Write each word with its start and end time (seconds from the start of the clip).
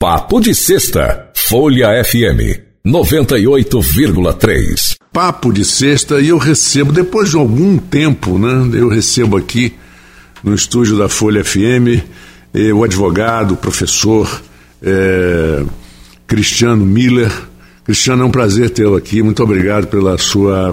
Papo 0.00 0.40
de 0.40 0.54
Sexta, 0.54 1.28
Folha 1.34 1.88
FM 2.04 2.60
98,3. 2.86 4.94
Papo 5.12 5.52
de 5.52 5.64
Sexta 5.64 6.20
e 6.20 6.28
eu 6.28 6.38
recebo, 6.38 6.92
depois 6.92 7.30
de 7.30 7.36
algum 7.36 7.76
tempo, 7.76 8.38
né? 8.38 8.78
Eu 8.78 8.88
recebo 8.88 9.36
aqui 9.36 9.74
no 10.44 10.54
estúdio 10.54 10.96
da 10.96 11.08
Folha 11.08 11.42
FM 11.42 12.00
eh, 12.54 12.72
o 12.72 12.84
advogado, 12.84 13.54
o 13.54 13.56
professor 13.56 14.40
eh, 14.80 15.64
Cristiano 16.28 16.86
Miller. 16.86 17.32
Cristiano, 17.82 18.22
é 18.22 18.26
um 18.26 18.30
prazer 18.30 18.70
tê-lo 18.70 18.94
aqui. 18.94 19.20
Muito 19.20 19.42
obrigado 19.42 19.88
pela 19.88 20.16
sua 20.16 20.72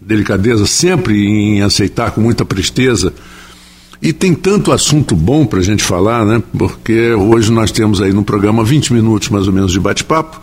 delicadeza, 0.00 0.66
sempre 0.66 1.14
em 1.14 1.62
aceitar 1.62 2.10
com 2.10 2.20
muita 2.20 2.44
presteza 2.44 3.12
e 4.02 4.12
tem 4.12 4.34
tanto 4.34 4.72
assunto 4.72 5.14
bom 5.14 5.46
para 5.46 5.60
a 5.60 5.62
gente 5.62 5.84
falar, 5.84 6.26
né? 6.26 6.42
Porque 6.58 7.12
hoje 7.12 7.52
nós 7.52 7.70
temos 7.70 8.02
aí 8.02 8.12
no 8.12 8.24
programa 8.24 8.64
20 8.64 8.92
minutos 8.92 9.28
mais 9.28 9.46
ou 9.46 9.52
menos 9.52 9.70
de 9.70 9.78
bate-papo. 9.78 10.40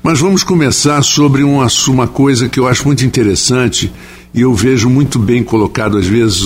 Mas 0.00 0.20
vamos 0.20 0.44
começar 0.44 1.02
sobre 1.02 1.42
uma, 1.42 1.66
uma 1.88 2.06
coisa 2.06 2.48
que 2.48 2.60
eu 2.60 2.68
acho 2.68 2.86
muito 2.86 3.04
interessante 3.04 3.92
e 4.32 4.42
eu 4.42 4.54
vejo 4.54 4.88
muito 4.88 5.18
bem 5.18 5.42
colocado, 5.42 5.98
às 5.98 6.06
vezes, 6.06 6.40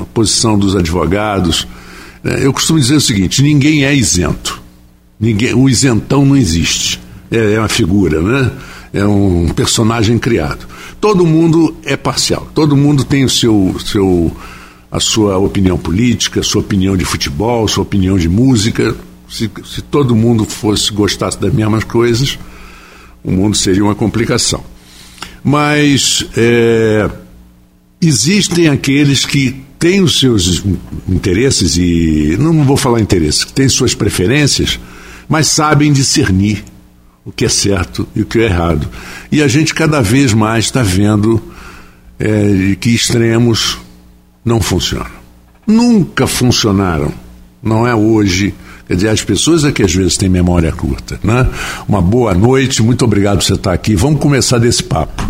a 0.00 0.04
posição 0.04 0.56
dos 0.56 0.76
advogados. 0.76 1.66
É, 2.24 2.46
eu 2.46 2.52
costumo 2.52 2.78
dizer 2.78 2.94
o 2.94 3.00
seguinte: 3.00 3.42
ninguém 3.42 3.84
é 3.84 3.92
isento. 3.92 4.62
Ninguém, 5.18 5.52
o 5.52 5.68
isentão 5.68 6.24
não 6.24 6.36
existe. 6.36 7.00
É, 7.28 7.54
é 7.54 7.58
uma 7.58 7.68
figura, 7.68 8.22
né? 8.22 8.52
É 8.92 9.04
um 9.04 9.48
personagem 9.48 10.16
criado. 10.16 10.64
Todo 11.00 11.26
mundo 11.26 11.76
é 11.84 11.96
parcial. 11.96 12.48
Todo 12.54 12.76
mundo 12.76 13.02
tem 13.02 13.24
o 13.24 13.28
seu, 13.28 13.74
seu 13.84 14.32
a 14.90 15.00
sua 15.00 15.36
opinião 15.38 15.76
política, 15.76 16.40
a 16.40 16.42
sua 16.42 16.62
opinião 16.62 16.96
de 16.96 17.04
futebol, 17.04 17.64
a 17.64 17.68
sua 17.68 17.82
opinião 17.82 18.18
de 18.18 18.28
música. 18.28 18.96
Se, 19.28 19.50
se 19.64 19.82
todo 19.82 20.16
mundo 20.16 20.44
fosse 20.44 20.92
gostasse 20.92 21.38
das 21.38 21.52
mesmas 21.52 21.84
coisas, 21.84 22.38
o 23.22 23.30
mundo 23.30 23.56
seria 23.56 23.84
uma 23.84 23.94
complicação. 23.94 24.64
Mas 25.44 26.26
é, 26.36 27.10
existem 28.00 28.68
aqueles 28.68 29.26
que 29.26 29.54
têm 29.78 30.00
os 30.00 30.18
seus 30.18 30.64
interesses 31.08 31.76
e 31.76 32.36
não 32.38 32.64
vou 32.64 32.76
falar 32.76 33.00
interesses, 33.00 33.44
que 33.44 33.52
têm 33.52 33.68
suas 33.68 33.94
preferências, 33.94 34.80
mas 35.28 35.46
sabem 35.46 35.92
discernir 35.92 36.64
o 37.24 37.30
que 37.30 37.44
é 37.44 37.48
certo 37.48 38.08
e 38.16 38.22
o 38.22 38.26
que 38.26 38.38
é 38.38 38.46
errado. 38.46 38.88
E 39.30 39.42
a 39.42 39.48
gente 39.48 39.74
cada 39.74 40.00
vez 40.00 40.32
mais 40.32 40.64
está 40.64 40.82
vendo 40.82 41.40
é, 42.18 42.74
que 42.80 42.90
extremos 42.90 43.78
não 44.48 44.60
funcionam. 44.60 45.06
Nunca 45.66 46.26
funcionaram. 46.26 47.12
Não 47.62 47.86
é 47.86 47.94
hoje. 47.94 48.54
Quer 48.86 48.94
dizer, 48.94 49.08
as 49.10 49.22
pessoas 49.22 49.64
é 49.64 49.70
que 49.70 49.82
às 49.82 49.94
vezes 49.94 50.16
têm 50.16 50.30
memória 50.30 50.72
curta. 50.72 51.20
Né? 51.22 51.46
Uma 51.86 52.00
boa 52.00 52.32
noite, 52.32 52.82
muito 52.82 53.04
obrigado 53.04 53.38
por 53.38 53.44
você 53.44 53.52
estar 53.52 53.74
aqui. 53.74 53.94
Vamos 53.94 54.20
começar 54.20 54.56
desse 54.58 54.82
papo. 54.82 55.28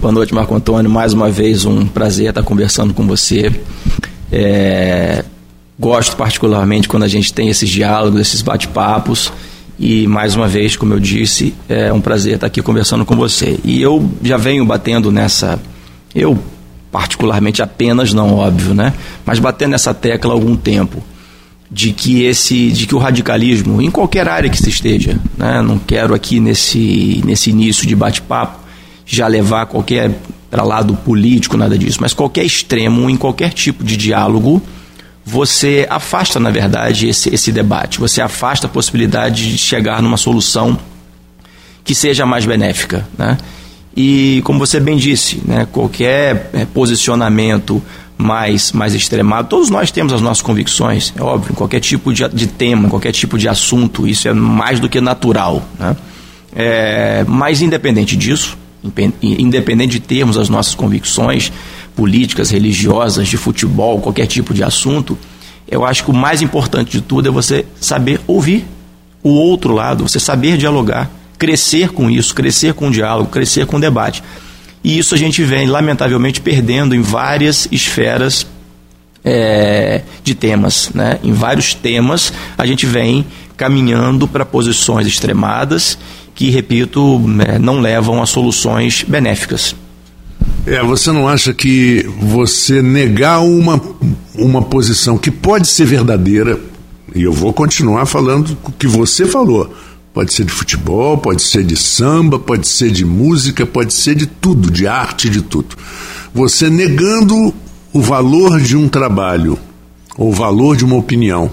Boa 0.00 0.12
noite, 0.12 0.34
Marco 0.34 0.54
Antônio. 0.54 0.90
Mais 0.90 1.14
uma 1.14 1.30
vez, 1.30 1.64
um 1.64 1.86
prazer 1.86 2.28
estar 2.28 2.42
conversando 2.42 2.92
com 2.92 3.06
você. 3.06 3.50
É... 4.30 5.24
Gosto 5.78 6.14
particularmente 6.16 6.86
quando 6.86 7.04
a 7.04 7.08
gente 7.08 7.32
tem 7.32 7.48
esses 7.48 7.68
diálogos, 7.68 8.20
esses 8.20 8.42
bate-papos. 8.42 9.32
E 9.78 10.06
mais 10.06 10.36
uma 10.36 10.46
vez, 10.46 10.76
como 10.76 10.92
eu 10.92 11.00
disse, 11.00 11.54
é 11.68 11.92
um 11.92 12.00
prazer 12.00 12.34
estar 12.34 12.46
aqui 12.46 12.60
conversando 12.60 13.06
com 13.06 13.16
você. 13.16 13.58
E 13.64 13.80
eu 13.80 14.08
já 14.22 14.36
venho 14.36 14.64
batendo 14.66 15.10
nessa. 15.10 15.58
Eu 16.14 16.38
particularmente 16.94 17.60
apenas 17.60 18.12
não 18.12 18.36
óbvio, 18.36 18.72
né? 18.72 18.94
Mas 19.26 19.40
batendo 19.40 19.72
nessa 19.72 19.92
tecla 19.92 20.30
há 20.30 20.34
algum 20.34 20.54
tempo 20.54 21.02
de 21.68 21.92
que 21.92 22.22
esse, 22.22 22.70
de 22.70 22.86
que 22.86 22.94
o 22.94 22.98
radicalismo, 22.98 23.82
em 23.82 23.90
qualquer 23.90 24.28
área 24.28 24.48
que 24.48 24.56
se 24.56 24.68
esteja, 24.68 25.18
né? 25.36 25.60
Não 25.60 25.76
quero 25.76 26.14
aqui 26.14 26.38
nesse 26.38 27.20
nesse 27.24 27.50
início 27.50 27.84
de 27.84 27.96
bate-papo 27.96 28.60
já 29.04 29.26
levar 29.26 29.66
qualquer 29.66 30.12
para 30.48 30.62
lado 30.62 30.94
político 30.94 31.56
nada 31.56 31.76
disso, 31.76 31.98
mas 32.00 32.14
qualquer 32.14 32.44
extremo 32.44 33.10
em 33.10 33.16
qualquer 33.16 33.52
tipo 33.52 33.82
de 33.82 33.96
diálogo 33.96 34.62
você 35.24 35.88
afasta, 35.90 36.38
na 36.38 36.50
verdade, 36.50 37.08
esse, 37.08 37.34
esse 37.34 37.50
debate. 37.50 37.98
Você 37.98 38.20
afasta 38.22 38.68
a 38.68 38.70
possibilidade 38.70 39.50
de 39.50 39.58
chegar 39.58 40.00
numa 40.00 40.18
solução 40.18 40.78
que 41.82 41.92
seja 41.92 42.24
mais 42.24 42.46
benéfica. 42.46 43.04
Né? 43.18 43.36
E, 43.96 44.42
como 44.44 44.58
você 44.58 44.80
bem 44.80 44.96
disse, 44.96 45.40
né, 45.44 45.66
qualquer 45.70 46.50
é, 46.52 46.64
posicionamento 46.64 47.80
mais, 48.18 48.72
mais 48.72 48.94
extremado, 48.94 49.48
todos 49.48 49.70
nós 49.70 49.90
temos 49.90 50.12
as 50.12 50.20
nossas 50.20 50.42
convicções, 50.42 51.12
é 51.16 51.22
óbvio, 51.22 51.54
qualquer 51.54 51.80
tipo 51.80 52.12
de, 52.12 52.26
de 52.28 52.46
tema, 52.46 52.88
qualquer 52.88 53.12
tipo 53.12 53.38
de 53.38 53.48
assunto, 53.48 54.06
isso 54.06 54.26
é 54.28 54.32
mais 54.32 54.80
do 54.80 54.88
que 54.88 55.00
natural. 55.00 55.62
Né? 55.78 55.96
É, 56.54 57.24
mas, 57.28 57.62
independente 57.62 58.16
disso, 58.16 58.58
independente 59.22 59.92
de 59.92 60.00
termos 60.00 60.36
as 60.36 60.48
nossas 60.48 60.74
convicções 60.74 61.52
políticas, 61.94 62.50
religiosas, 62.50 63.28
de 63.28 63.36
futebol, 63.36 64.00
qualquer 64.00 64.26
tipo 64.26 64.52
de 64.52 64.64
assunto, 64.64 65.16
eu 65.68 65.84
acho 65.84 66.04
que 66.04 66.10
o 66.10 66.14
mais 66.14 66.42
importante 66.42 66.90
de 66.90 67.00
tudo 67.00 67.28
é 67.28 67.30
você 67.30 67.64
saber 67.80 68.20
ouvir 68.26 68.66
o 69.22 69.30
outro 69.30 69.72
lado, 69.72 70.06
você 70.06 70.20
saber 70.20 70.58
dialogar 70.58 71.10
crescer 71.38 71.90
com 71.90 72.10
isso, 72.10 72.34
crescer 72.34 72.74
com 72.74 72.88
o 72.88 72.90
diálogo, 72.90 73.30
crescer 73.30 73.66
com 73.66 73.76
o 73.76 73.80
debate. 73.80 74.22
E 74.82 74.98
isso 74.98 75.14
a 75.14 75.18
gente 75.18 75.42
vem, 75.42 75.66
lamentavelmente, 75.66 76.40
perdendo 76.40 76.94
em 76.94 77.00
várias 77.00 77.66
esferas 77.72 78.46
é, 79.24 80.02
de 80.22 80.34
temas. 80.34 80.90
Né? 80.94 81.18
Em 81.24 81.32
vários 81.32 81.72
temas, 81.72 82.32
a 82.58 82.66
gente 82.66 82.84
vem 82.84 83.24
caminhando 83.56 84.28
para 84.28 84.44
posições 84.44 85.06
extremadas 85.06 85.96
que, 86.34 86.50
repito, 86.50 87.20
é, 87.46 87.58
não 87.58 87.80
levam 87.80 88.22
a 88.22 88.26
soluções 88.26 89.04
benéficas. 89.06 89.74
É, 90.66 90.82
você 90.82 91.12
não 91.12 91.28
acha 91.28 91.54
que 91.54 92.04
você 92.18 92.82
negar 92.82 93.40
uma, 93.40 93.80
uma 94.34 94.62
posição 94.62 95.16
que 95.16 95.30
pode 95.30 95.68
ser 95.68 95.84
verdadeira, 95.86 96.58
e 97.14 97.22
eu 97.22 97.32
vou 97.32 97.52
continuar 97.52 98.06
falando 98.06 98.56
o 98.64 98.72
que 98.72 98.86
você 98.86 99.26
falou, 99.26 99.72
Pode 100.14 100.32
ser 100.32 100.44
de 100.44 100.52
futebol, 100.52 101.18
pode 101.18 101.42
ser 101.42 101.64
de 101.64 101.76
samba, 101.76 102.38
pode 102.38 102.68
ser 102.68 102.92
de 102.92 103.04
música, 103.04 103.66
pode 103.66 103.92
ser 103.92 104.14
de 104.14 104.26
tudo, 104.26 104.70
de 104.70 104.86
arte, 104.86 105.28
de 105.28 105.42
tudo. 105.42 105.76
Você 106.32 106.70
negando 106.70 107.52
o 107.92 108.00
valor 108.00 108.60
de 108.60 108.76
um 108.76 108.88
trabalho 108.88 109.58
ou 110.16 110.28
o 110.28 110.32
valor 110.32 110.76
de 110.76 110.84
uma 110.84 110.94
opinião, 110.94 111.50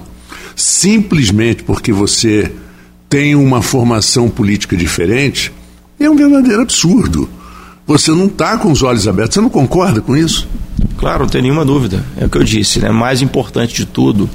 simplesmente 0.55 1.63
porque 1.63 1.91
você 1.91 2.51
tem 3.09 3.33
uma 3.33 3.63
formação 3.63 4.29
política 4.29 4.77
diferente, 4.77 5.51
é 5.99 6.07
um 6.07 6.15
verdadeiro 6.15 6.61
absurdo. 6.61 7.27
Você 7.87 8.11
não 8.11 8.27
está 8.27 8.59
com 8.59 8.71
os 8.71 8.83
olhos 8.83 9.07
abertos, 9.07 9.33
você 9.33 9.41
não 9.41 9.49
concorda 9.49 10.01
com 10.01 10.15
isso? 10.15 10.47
Claro, 10.99 11.23
não 11.23 11.29
tem 11.29 11.41
nenhuma 11.41 11.65
dúvida. 11.65 12.05
É 12.15 12.27
o 12.27 12.29
que 12.29 12.37
eu 12.37 12.43
disse, 12.43 12.79
né? 12.79 12.91
Mais 12.91 13.23
importante 13.23 13.73
de 13.73 13.87
tudo, 13.87 14.29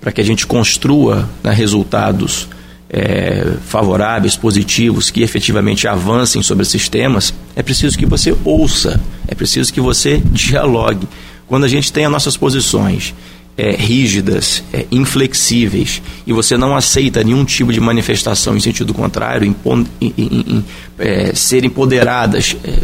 para 0.00 0.10
que 0.10 0.20
a 0.20 0.24
gente 0.24 0.44
construa 0.44 1.30
né, 1.44 1.52
resultados 1.52 2.48
é, 2.92 3.54
favoráveis, 3.66 4.36
positivos, 4.36 5.10
que 5.10 5.22
efetivamente 5.22 5.86
avancem 5.86 6.42
sobre 6.42 6.62
esses 6.62 6.88
temas, 6.88 7.32
é 7.54 7.62
preciso 7.62 7.96
que 7.96 8.04
você 8.04 8.34
ouça, 8.44 9.00
é 9.28 9.34
preciso 9.34 9.72
que 9.72 9.80
você 9.80 10.18
dialogue. 10.32 11.06
Quando 11.46 11.64
a 11.64 11.68
gente 11.68 11.92
tem 11.92 12.04
as 12.04 12.10
nossas 12.10 12.36
posições 12.36 13.14
é, 13.56 13.72
rígidas, 13.72 14.62
é, 14.72 14.86
inflexíveis, 14.90 16.02
e 16.26 16.32
você 16.32 16.56
não 16.56 16.74
aceita 16.74 17.22
nenhum 17.22 17.44
tipo 17.44 17.72
de 17.72 17.80
manifestação 17.80 18.56
em 18.56 18.60
sentido 18.60 18.92
contrário, 18.92 19.46
em, 19.46 19.54
em, 20.00 20.14
em, 20.18 20.64
é, 20.98 21.34
ser 21.34 21.64
empoderadas 21.64 22.56
é, 22.64 22.78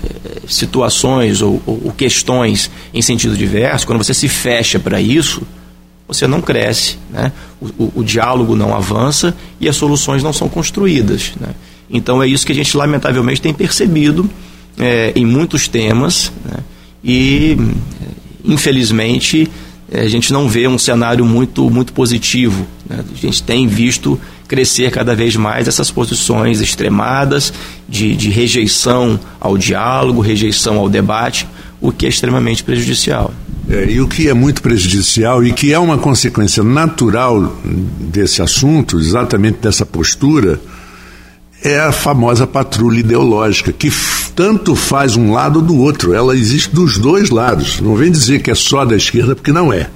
situações 0.47 1.43
ou, 1.43 1.63
ou 1.67 1.93
questões 1.97 2.71
em 2.95 3.03
sentido 3.03 3.37
diverso, 3.37 3.87
quando 3.87 4.05
você 4.05 4.15
se 4.15 4.29
fecha 4.29 4.79
para 4.79 5.01
isso, 5.01 5.43
você 6.07 6.27
não 6.27 6.41
cresce, 6.41 6.99
né? 7.11 7.33
o, 7.61 7.67
o, 7.67 7.93
o, 7.97 8.05
diálogo 8.05 8.55
não 8.55 8.75
avança 8.75 9.37
e 9.61 9.69
as 9.69 9.77
soluções 9.77 10.23
não 10.23 10.33
são 10.33 10.49
construídas. 10.49 11.33
Né? 11.41 11.49
Então 11.91 12.23
é 12.23 12.29
isso 12.29 12.47
que 12.47 12.53
a 12.53 12.55
gente 12.55 12.77
lamentavelmente 12.77 13.41
tem 13.41 13.53
percebido 13.53 14.29
é, 14.79 15.13
em 15.17 15.25
muitos 15.25 15.67
temas 15.67 16.33
né? 16.45 16.59
e 17.03 17.57
infelizmente 18.45 19.51
a 19.93 20.09
gente 20.09 20.33
não 20.33 20.49
vê 20.49 20.67
um 20.67 20.79
cenário 20.79 21.25
muito, 21.25 21.69
muito 21.71 21.93
positivo. 21.93 22.67
Né? 22.89 23.05
A 23.13 23.17
gente 23.17 23.43
tem 23.43 23.67
visto 23.67 24.21
crescer 24.47 24.91
cada 24.91 25.15
vez 25.15 25.37
mais 25.37 25.67
essas 25.67 25.91
posições 25.91 26.61
extremadas 26.61 27.53
de, 27.89 28.15
de 28.15 28.31
rejeição 28.31 29.19
ao 29.41 29.59
diálogo, 29.59 30.21
rejeição 30.21 30.79
ao 30.79 30.89
debate, 30.89 31.47
o 31.81 31.93
que 31.93 32.07
é 32.07 32.09
extremamente 32.09 32.63
prejudicial. 32.63 33.33
É, 33.69 33.91
e 33.91 34.01
o 34.01 34.07
que 34.07 34.29
é 34.29 34.35
muito 34.35 34.63
prejudicial 34.63 35.45
e 35.45 35.53
que 35.53 35.73
é 35.73 35.79
uma 35.79 35.99
consequência 35.99 36.63
natural 36.63 37.57
desse 37.65 38.41
assunto, 38.41 38.99
exatamente 38.99 39.59
dessa 39.61 39.85
postura, 39.85 40.61
é 41.63 41.81
a 41.81 41.91
famosa 41.91 42.47
patrulha 42.47 43.01
ideológica, 43.01 43.73
que 43.73 43.91
tanto 44.37 44.77
faz 44.77 45.17
um 45.17 45.33
lado 45.33 45.61
do 45.61 45.77
outro. 45.77 46.15
Ela 46.15 46.37
existe 46.37 46.73
dos 46.73 46.97
dois 46.97 47.31
lados. 47.31 47.81
Não 47.81 47.97
vem 47.97 48.11
dizer 48.11 48.41
que 48.41 48.51
é 48.51 48.55
só 48.55 48.85
da 48.85 48.95
esquerda, 48.95 49.35
porque 49.35 49.53
não 49.53 49.73
é. 49.73 49.89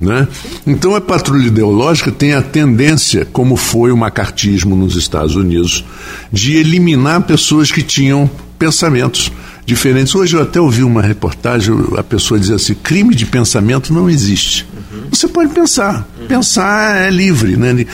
Né? 0.00 0.26
Então 0.66 0.96
a 0.96 1.00
patrulha 1.00 1.46
ideológica 1.46 2.10
tem 2.10 2.32
a 2.32 2.42
tendência, 2.42 3.24
como 3.24 3.56
foi 3.56 3.92
o 3.92 3.96
macartismo 3.96 4.74
nos 4.74 4.96
Estados 4.96 5.36
Unidos, 5.36 5.84
de 6.32 6.56
eliminar 6.56 7.22
pessoas 7.22 7.70
que 7.70 7.82
tinham 7.82 8.28
pensamentos 8.58 9.30
diferentes. 9.64 10.14
Hoje 10.14 10.36
eu 10.36 10.42
até 10.42 10.60
ouvi 10.60 10.82
uma 10.82 11.02
reportagem, 11.02 11.74
a 11.96 12.02
pessoa 12.02 12.38
diz 12.38 12.50
assim: 12.50 12.74
crime 12.74 13.14
de 13.14 13.26
pensamento 13.26 13.92
não 13.92 14.08
existe. 14.08 14.66
Uhum. 14.74 15.04
Você 15.10 15.28
pode 15.28 15.52
pensar. 15.52 16.06
Uhum. 16.20 16.26
Pensar 16.26 17.06
é 17.06 17.10
livre. 17.10 17.56
Né? 17.56 17.86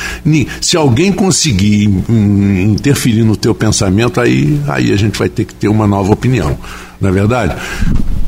Se 0.60 0.76
alguém 0.76 1.12
conseguir 1.12 1.84
interferir 2.08 3.22
no 3.22 3.36
teu 3.36 3.54
pensamento, 3.54 4.20
aí, 4.20 4.60
aí 4.66 4.92
a 4.92 4.96
gente 4.96 5.18
vai 5.18 5.28
ter 5.28 5.44
que 5.44 5.54
ter 5.54 5.68
uma 5.68 5.86
nova 5.86 6.12
opinião. 6.12 6.58
Não 7.00 7.10
é 7.10 7.12
verdade? 7.12 7.56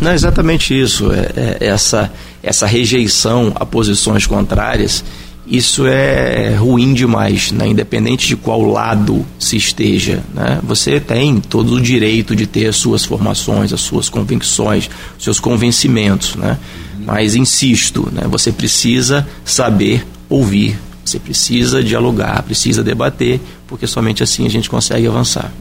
Não, 0.01 0.11
é 0.11 0.15
exatamente 0.15 0.79
isso. 0.79 1.13
É, 1.13 1.33
é, 1.37 1.67
essa, 1.67 2.11
essa 2.43 2.67
rejeição 2.67 3.53
a 3.55 3.67
posições 3.67 4.27
contrárias, 4.27 5.05
isso 5.51 5.85
é 5.85 6.55
ruim 6.55 6.95
demais, 6.95 7.51
né? 7.51 7.67
independente 7.67 8.29
de 8.29 8.37
qual 8.37 8.63
lado 8.63 9.27
se 9.37 9.57
esteja. 9.57 10.23
Né? 10.33 10.61
Você 10.63 11.01
tem 11.01 11.41
todo 11.41 11.75
o 11.75 11.81
direito 11.81 12.37
de 12.37 12.47
ter 12.47 12.69
as 12.69 12.77
suas 12.77 13.05
formações, 13.05 13.73
as 13.73 13.81
suas 13.81 14.09
convicções, 14.09 14.89
os 15.19 15.25
seus 15.25 15.41
convencimentos. 15.41 16.37
Né? 16.37 16.57
Mas 17.05 17.35
insisto, 17.35 18.09
né? 18.13 18.23
você 18.31 18.53
precisa 18.53 19.27
saber 19.45 20.07
ouvir, 20.29 20.79
você 21.05 21.19
precisa 21.19 21.83
dialogar, 21.83 22.45
precisa 22.45 22.85
debater, 22.85 23.41
porque 23.67 23.89
somente 23.89 24.23
assim 24.23 24.47
a 24.47 24.51
gente 24.51 24.71
consegue 24.71 25.09
avançar. 25.09 25.53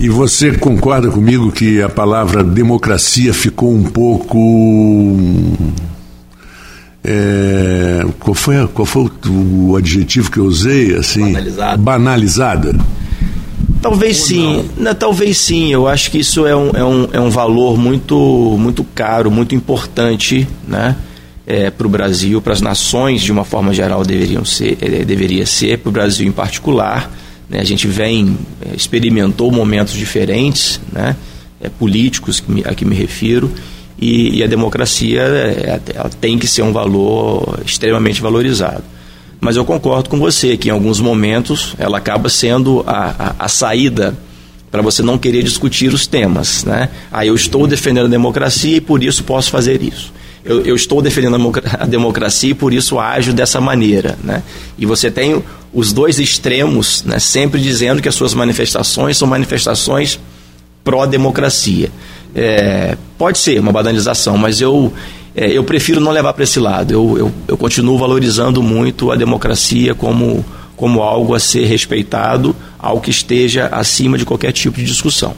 E 0.00 0.08
você 0.08 0.50
concorda 0.58 1.08
comigo 1.08 1.52
que 1.52 1.80
a 1.80 1.88
palavra 1.88 2.42
democracia 2.42 3.32
ficou 3.32 3.72
um 3.72 3.84
pouco. 3.84 4.36
É, 7.04 8.04
qual 8.20 8.34
foi, 8.34 8.66
qual 8.68 8.86
foi 8.86 9.10
o, 9.26 9.70
o, 9.70 9.76
adjetivo 9.76 10.30
que 10.30 10.38
eu 10.38 10.44
usei? 10.44 10.94
Assim, 10.94 11.32
banalizada. 11.32 11.76
banalizada? 11.76 12.76
Talvez 13.80 14.20
Ou 14.20 14.26
sim, 14.26 14.56
não? 14.76 14.84
Não, 14.84 14.94
talvez 14.94 15.38
sim. 15.38 15.72
Eu 15.72 15.88
acho 15.88 16.10
que 16.10 16.18
isso 16.18 16.46
é 16.46 16.54
um, 16.54 16.70
é 16.70 16.84
um, 16.84 17.08
é 17.12 17.20
um 17.20 17.30
valor 17.30 17.76
muito, 17.76 18.56
muito 18.58 18.84
caro, 18.84 19.30
muito 19.30 19.54
importante, 19.54 20.46
né? 20.66 20.96
É, 21.44 21.70
para 21.70 21.86
o 21.88 21.90
Brasil, 21.90 22.40
para 22.40 22.52
as 22.52 22.60
nações 22.60 23.20
de 23.20 23.32
uma 23.32 23.44
forma 23.44 23.74
geral 23.74 24.04
deveriam 24.04 24.44
ser, 24.44 24.78
é, 24.80 25.04
deveria 25.04 25.44
ser, 25.44 25.78
para 25.78 25.88
o 25.88 25.92
Brasil 25.92 26.24
em 26.24 26.30
particular. 26.30 27.10
Né? 27.48 27.58
A 27.58 27.64
gente 27.64 27.88
vem, 27.88 28.38
é, 28.64 28.76
experimentou 28.76 29.50
momentos 29.50 29.94
diferentes, 29.94 30.80
né? 30.92 31.16
é, 31.62 31.68
políticos 31.68 32.42
a 32.64 32.74
que 32.74 32.84
me 32.84 32.94
refiro, 32.94 33.50
e, 34.02 34.38
e 34.38 34.42
a 34.42 34.46
democracia 34.46 35.20
é, 35.22 35.80
ela 35.94 36.10
tem 36.20 36.38
que 36.38 36.46
ser 36.46 36.62
um 36.62 36.72
valor 36.72 37.60
extremamente 37.64 38.20
valorizado. 38.20 38.82
Mas 39.40 39.56
eu 39.56 39.64
concordo 39.64 40.08
com 40.08 40.18
você 40.18 40.56
que 40.56 40.68
em 40.68 40.72
alguns 40.72 41.00
momentos 41.00 41.74
ela 41.78 41.98
acaba 41.98 42.28
sendo 42.28 42.84
a, 42.86 43.34
a, 43.38 43.44
a 43.44 43.48
saída 43.48 44.16
para 44.70 44.82
você 44.82 45.02
não 45.02 45.18
querer 45.18 45.42
discutir 45.42 45.92
os 45.92 46.06
temas. 46.06 46.64
Né? 46.64 46.88
Ah, 47.10 47.26
eu 47.26 47.34
estou 47.34 47.66
defendendo 47.66 48.06
a 48.06 48.08
democracia 48.08 48.76
e 48.76 48.80
por 48.80 49.02
isso 49.02 49.24
posso 49.24 49.50
fazer 49.50 49.82
isso 49.82 50.12
eu, 50.44 50.62
eu, 50.62 50.74
estou 50.74 51.00
defendendo 51.00 51.36
a 51.78 51.86
democracia 51.86 52.50
e 52.50 52.54
por 52.54 52.72
isso 52.72 52.98
ajo 52.98 53.32
dessa 53.32 53.60
maneira. 53.60 54.18
Né? 54.22 54.42
E 54.76 54.84
você 54.84 55.10
tem 55.10 55.42
os 55.72 55.92
dois 55.92 56.18
extremos 56.18 57.04
né, 57.04 57.18
sempre 57.18 57.60
dizendo 57.60 58.02
que 58.02 58.08
as 58.08 58.14
suas 58.14 58.34
manifestações 58.34 59.16
são 59.16 59.28
manifestações 59.28 60.18
pró-democracia. 60.82 61.90
É, 62.34 62.96
pode 63.18 63.38
ser 63.38 63.60
uma 63.60 63.72
banalização, 63.72 64.38
mas 64.38 64.60
eu, 64.60 64.92
é, 65.34 65.50
eu 65.50 65.64
prefiro 65.64 66.00
não 66.00 66.10
levar 66.10 66.32
para 66.32 66.44
esse 66.44 66.58
lado. 66.58 66.92
Eu, 66.92 67.18
eu, 67.18 67.32
eu 67.48 67.56
continuo 67.56 67.98
valorizando 67.98 68.62
muito 68.62 69.10
a 69.10 69.16
democracia 69.16 69.94
como, 69.94 70.44
como 70.76 71.02
algo 71.02 71.34
a 71.34 71.40
ser 71.40 71.64
respeitado, 71.66 72.54
algo 72.78 73.00
que 73.00 73.10
esteja 73.10 73.66
acima 73.66 74.16
de 74.16 74.24
qualquer 74.24 74.52
tipo 74.52 74.78
de 74.78 74.84
discussão. 74.84 75.34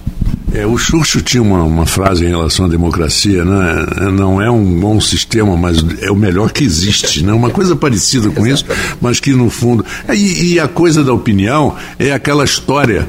É, 0.55 0.65
o 0.65 0.79
Churchill 0.79 1.21
tinha 1.21 1.43
uma, 1.43 1.65
uma, 1.65 1.85
frase 1.85 2.25
em 2.25 2.29
relação 2.29 2.67
à 2.67 2.69
democracia, 2.69 3.45
né? 3.45 3.87
não 4.13 4.41
é 4.41 4.49
um 4.49 4.79
bom 4.79 5.01
sistema, 5.01 5.57
mas 5.57 5.85
é 6.01 6.13
o 6.13 6.15
melhor 6.15 6.53
que 6.53 6.63
existe. 6.63 7.25
Né? 7.25 7.33
Uma 7.33 7.51
coisa 7.51 7.75
parecida 7.75 8.31
com 8.31 8.47
isso, 8.47 8.65
mas 9.01 9.19
que 9.19 9.33
no 9.33 9.51
fundo. 9.51 9.85
É, 10.07 10.15
e, 10.15 10.53
e, 10.53 10.61
a 10.61 10.69
coisa 10.69 11.03
da 11.03 11.13
opinião 11.13 11.75
é 11.99 12.13
aquela 12.13 12.45
história 12.45 13.09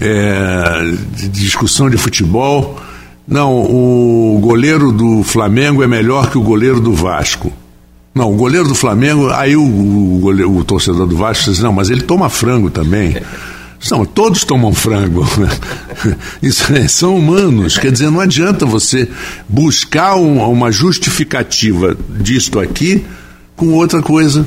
é, 0.00 0.94
de 1.14 1.28
discussão 1.28 1.90
de 1.90 1.98
futebol. 1.98 2.80
Não, 3.28 3.54
o 3.60 4.38
goleiro 4.40 4.90
do 4.90 5.22
Flamengo 5.22 5.82
é 5.82 5.86
melhor 5.86 6.30
que 6.30 6.38
o 6.38 6.42
goleiro 6.42 6.80
do 6.80 6.94
Vasco. 6.94 7.52
Não, 8.14 8.32
o 8.32 8.36
goleiro 8.36 8.66
do 8.66 8.74
Flamengo, 8.74 9.28
aí 9.30 9.54
o, 9.54 9.62
o, 9.62 10.18
goleiro, 10.18 10.56
o 10.56 10.64
torcedor 10.64 11.06
do 11.06 11.14
Vasco 11.14 11.50
diz, 11.50 11.60
não, 11.60 11.72
mas 11.72 11.90
ele 11.90 12.00
toma 12.00 12.30
frango 12.30 12.70
também. 12.70 13.16
Não, 13.90 14.04
todos 14.06 14.44
tomam 14.44 14.72
frango. 14.72 15.28
Isso 16.42 16.72
é, 16.72 16.88
são 16.88 17.16
humanos. 17.16 17.76
Quer 17.76 17.92
dizer, 17.92 18.10
não 18.10 18.20
adianta 18.20 18.64
você 18.64 19.06
buscar 19.46 20.16
um, 20.16 20.42
uma 20.50 20.72
justificativa 20.72 21.96
disto 22.18 22.58
aqui 22.58 23.04
com 23.54 23.74
outra 23.74 24.00
coisa 24.00 24.46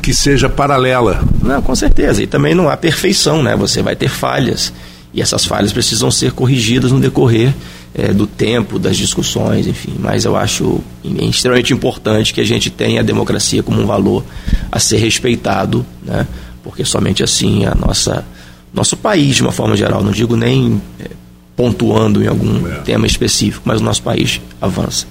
que 0.00 0.14
seja 0.14 0.48
paralela. 0.48 1.22
Não, 1.42 1.60
com 1.60 1.74
certeza. 1.74 2.22
E 2.22 2.26
também 2.26 2.54
não 2.54 2.68
há 2.68 2.76
perfeição, 2.76 3.42
né? 3.42 3.56
Você 3.56 3.82
vai 3.82 3.96
ter 3.96 4.08
falhas. 4.08 4.72
E 5.12 5.20
essas 5.20 5.44
falhas 5.44 5.72
precisam 5.72 6.10
ser 6.10 6.32
corrigidas 6.32 6.92
no 6.92 7.00
decorrer 7.00 7.52
é, 7.94 8.12
do 8.12 8.26
tempo, 8.26 8.78
das 8.78 8.96
discussões, 8.96 9.66
enfim. 9.66 9.94
Mas 9.98 10.24
eu 10.24 10.36
acho 10.36 10.80
extremamente 11.04 11.72
importante 11.72 12.34
que 12.34 12.40
a 12.40 12.44
gente 12.44 12.68
tenha 12.68 13.00
a 13.00 13.04
democracia 13.04 13.62
como 13.62 13.80
um 13.80 13.86
valor 13.86 14.24
a 14.70 14.80
ser 14.80 14.98
respeitado, 14.98 15.86
né? 16.02 16.26
Porque 16.62 16.84
somente 16.84 17.22
assim 17.22 17.64
a 17.66 17.74
nossa 17.74 18.24
nosso 18.72 18.96
país 18.96 19.36
de 19.36 19.42
uma 19.42 19.52
forma 19.52 19.76
geral, 19.76 20.02
não 20.02 20.10
digo 20.10 20.36
nem 20.36 20.82
é, 20.98 21.08
pontuando 21.54 22.22
em 22.22 22.26
algum 22.26 22.66
é. 22.66 22.80
tema 22.80 23.06
específico, 23.06 23.62
mas 23.64 23.80
o 23.80 23.84
nosso 23.84 24.02
país 24.02 24.40
avança. 24.60 25.06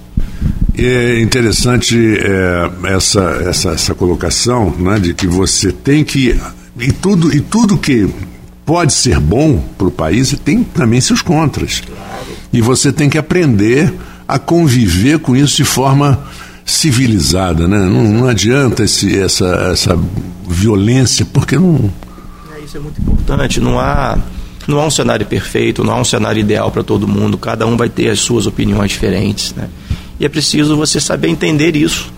É 0.76 1.20
interessante 1.20 1.96
é, 2.18 2.94
essa, 2.94 3.22
essa, 3.48 3.70
essa 3.70 3.94
colocação 3.94 4.70
né, 4.76 4.98
de 4.98 5.14
que 5.14 5.26
você 5.26 5.72
tem 5.72 6.04
que. 6.04 6.38
E 6.78 6.92
tudo, 6.92 7.34
e 7.34 7.40
tudo 7.40 7.78
que 7.78 8.06
pode 8.66 8.92
ser 8.92 9.18
bom 9.20 9.62
para 9.78 9.86
o 9.86 9.90
país 9.90 10.36
tem 10.44 10.64
também 10.64 11.00
seus 11.00 11.22
contras. 11.22 11.80
Claro. 11.80 12.13
E 12.54 12.60
você 12.62 12.92
tem 12.92 13.10
que 13.10 13.18
aprender 13.18 13.92
a 14.26 14.38
conviver 14.38 15.18
com 15.18 15.36
isso 15.36 15.56
de 15.56 15.64
forma 15.64 16.24
civilizada. 16.64 17.68
Né? 17.68 17.78
Não, 17.78 18.04
não 18.04 18.28
adianta 18.28 18.84
esse, 18.84 19.18
essa, 19.18 19.70
essa 19.72 19.98
violência, 20.48 21.26
porque 21.26 21.56
não, 21.56 21.90
isso 22.64 22.76
é 22.76 22.80
muito 22.80 23.00
importante. 23.00 23.60
Não 23.60 23.78
há, 23.78 24.18
não 24.66 24.80
há 24.80 24.86
um 24.86 24.90
cenário 24.90 25.26
perfeito, 25.26 25.84
não 25.84 25.94
há 25.94 26.00
um 26.00 26.04
cenário 26.04 26.40
ideal 26.40 26.70
para 26.70 26.82
todo 26.82 27.06
mundo. 27.06 27.36
Cada 27.36 27.66
um 27.66 27.76
vai 27.76 27.88
ter 27.88 28.08
as 28.08 28.20
suas 28.20 28.46
opiniões 28.46 28.90
diferentes. 28.90 29.54
Né? 29.54 29.68
E 30.18 30.24
é 30.24 30.28
preciso 30.28 30.76
você 30.76 31.00
saber 31.00 31.28
entender 31.28 31.76
isso. 31.76 32.12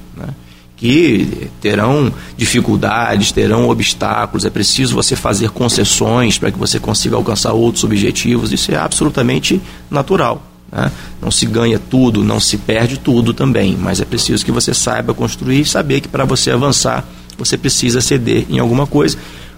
Que 0.77 1.49
terão 1.61 2.13
dificuldades, 2.37 3.33
terão 3.33 3.69
obstáculos, 3.71 4.45
é 4.45 4.51
preciso 4.51 4.95
você 4.95 5.17
fazer 5.17 5.51
concessões 5.51 6.39
para 6.39 6.53
que 6.53 6.59
você 6.59 6.79
consiga 6.79 7.17
alcançar 7.17 7.53
outros 7.53 7.83
objetivos. 7.83 8.53
Isso 8.53 8.71
é 8.71 8.77
absolutamente 8.77 9.61
natural. 9.91 10.43
Né? 10.71 10.93
Não 11.23 11.31
se 11.31 11.47
ganha 11.47 11.79
tudo, 11.79 12.23
não 12.23 12.39
se 12.39 12.59
perde 12.59 12.99
tudo 12.99 13.33
também, 13.33 13.77
mas 13.81 14.01
é 14.01 14.05
preciso 14.05 14.45
que 14.45 14.53
você 14.53 14.75
saiba 14.75 15.15
construir 15.15 15.61
e 15.61 15.65
saber 15.65 16.03
que 16.03 16.09
para 16.09 16.25
você 16.25 16.51
avançar 16.51 17.09
você 17.39 17.57
precisa 17.57 18.01
ceder 18.01 18.47
em 18.49 18.59
alguma 18.59 18.87
coisa 18.87 19.17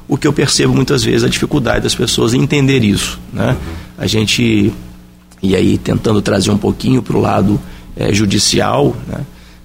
o 0.09 0.17
que 0.17 0.27
eu 0.27 0.33
percebo 0.33 0.75
muitas 0.75 1.05
vezes 1.05 1.23
a 1.23 1.29
dificuldade 1.29 1.83
das 1.83 1.95
pessoas 1.95 2.33
em 2.33 2.41
entender 2.41 2.83
isso. 2.83 3.21
Né? 3.33 3.57
A 3.99 4.07
gente, 4.07 4.73
e 5.43 5.55
aí 5.55 5.77
tentando 5.77 6.23
trazer 6.23 6.51
um 6.51 6.57
pouquinho 6.57 7.03
para 7.03 7.17
o 7.17 7.21
lado 7.21 7.61
é, 7.95 8.13
judicial, 8.13 8.97
né? 9.07 9.21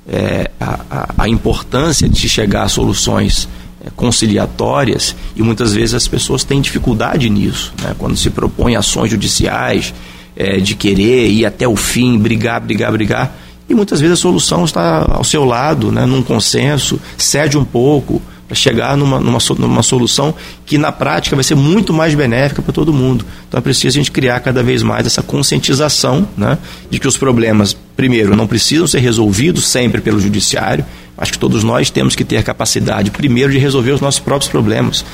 É, 0.07 0.51
a, 0.59 1.13
a, 1.17 1.29
importância 1.29 2.09
de 2.09 2.27
chegar 2.27 2.63
a 2.63 2.67
soluções 2.69 3.47
é, 3.85 3.89
conciliatórias 3.95 5.15
e 5.35 5.41
muitas 5.41 5.73
vezes 5.73 5.93
as 5.95 6.07
pessoas 6.07 6.43
têm 6.43 6.61
dificuldade 6.61 7.29
nisso, 7.29 7.73
né? 7.81 7.95
quando 7.97 8.17
se 8.17 8.29
propõem 8.29 8.75
ações 8.75 9.09
judiciais 9.11 9.93
é, 10.35 10.57
de 10.57 10.75
querer 10.75 11.29
ir 11.29 11.45
até 11.45 11.67
o 11.67 11.75
fim, 11.75 12.17
brigar, 12.17 12.59
brigar, 12.59 12.91
brigar. 12.91 13.35
E 13.69 13.73
muitas 13.73 14.01
vezes 14.01 14.19
a 14.19 14.21
solução 14.21 14.65
está 14.65 15.05
ao 15.09 15.23
seu 15.23 15.45
lado, 15.45 15.91
né, 15.91 16.05
num 16.05 16.21
consenso, 16.21 16.99
cede 17.17 17.57
um 17.57 17.63
pouco, 17.63 18.21
para 18.47 18.55
chegar 18.55 18.97
numa, 18.97 19.19
numa, 19.19 19.39
numa 19.57 19.83
solução 19.83 20.33
que 20.65 20.77
na 20.77 20.91
prática 20.91 21.35
vai 21.35 21.43
ser 21.43 21.55
muito 21.55 21.93
mais 21.93 22.13
benéfica 22.13 22.61
para 22.61 22.73
todo 22.73 22.93
mundo. 22.93 23.25
Então 23.47 23.57
é 23.57 23.61
preciso 23.61 23.97
a 23.97 23.99
gente 23.99 24.11
criar 24.11 24.39
cada 24.39 24.61
vez 24.61 24.83
mais 24.83 25.05
essa 25.05 25.21
conscientização 25.21 26.27
né, 26.37 26.57
de 26.89 26.99
que 26.99 27.07
os 27.07 27.17
problemas, 27.17 27.75
primeiro, 27.95 28.35
não 28.35 28.47
precisam 28.47 28.85
ser 28.87 28.99
resolvidos 28.99 29.67
sempre 29.67 30.01
pelo 30.01 30.19
judiciário. 30.19 30.85
Acho 31.17 31.33
que 31.33 31.39
todos 31.39 31.63
nós 31.63 31.89
temos 31.89 32.15
que 32.15 32.23
ter 32.23 32.37
a 32.37 32.43
capacidade, 32.43 33.11
primeiro, 33.11 33.51
de 33.51 33.57
resolver 33.57 33.91
os 33.91 34.01
nossos 34.01 34.19
próprios 34.19 34.49
problemas. 34.51 35.05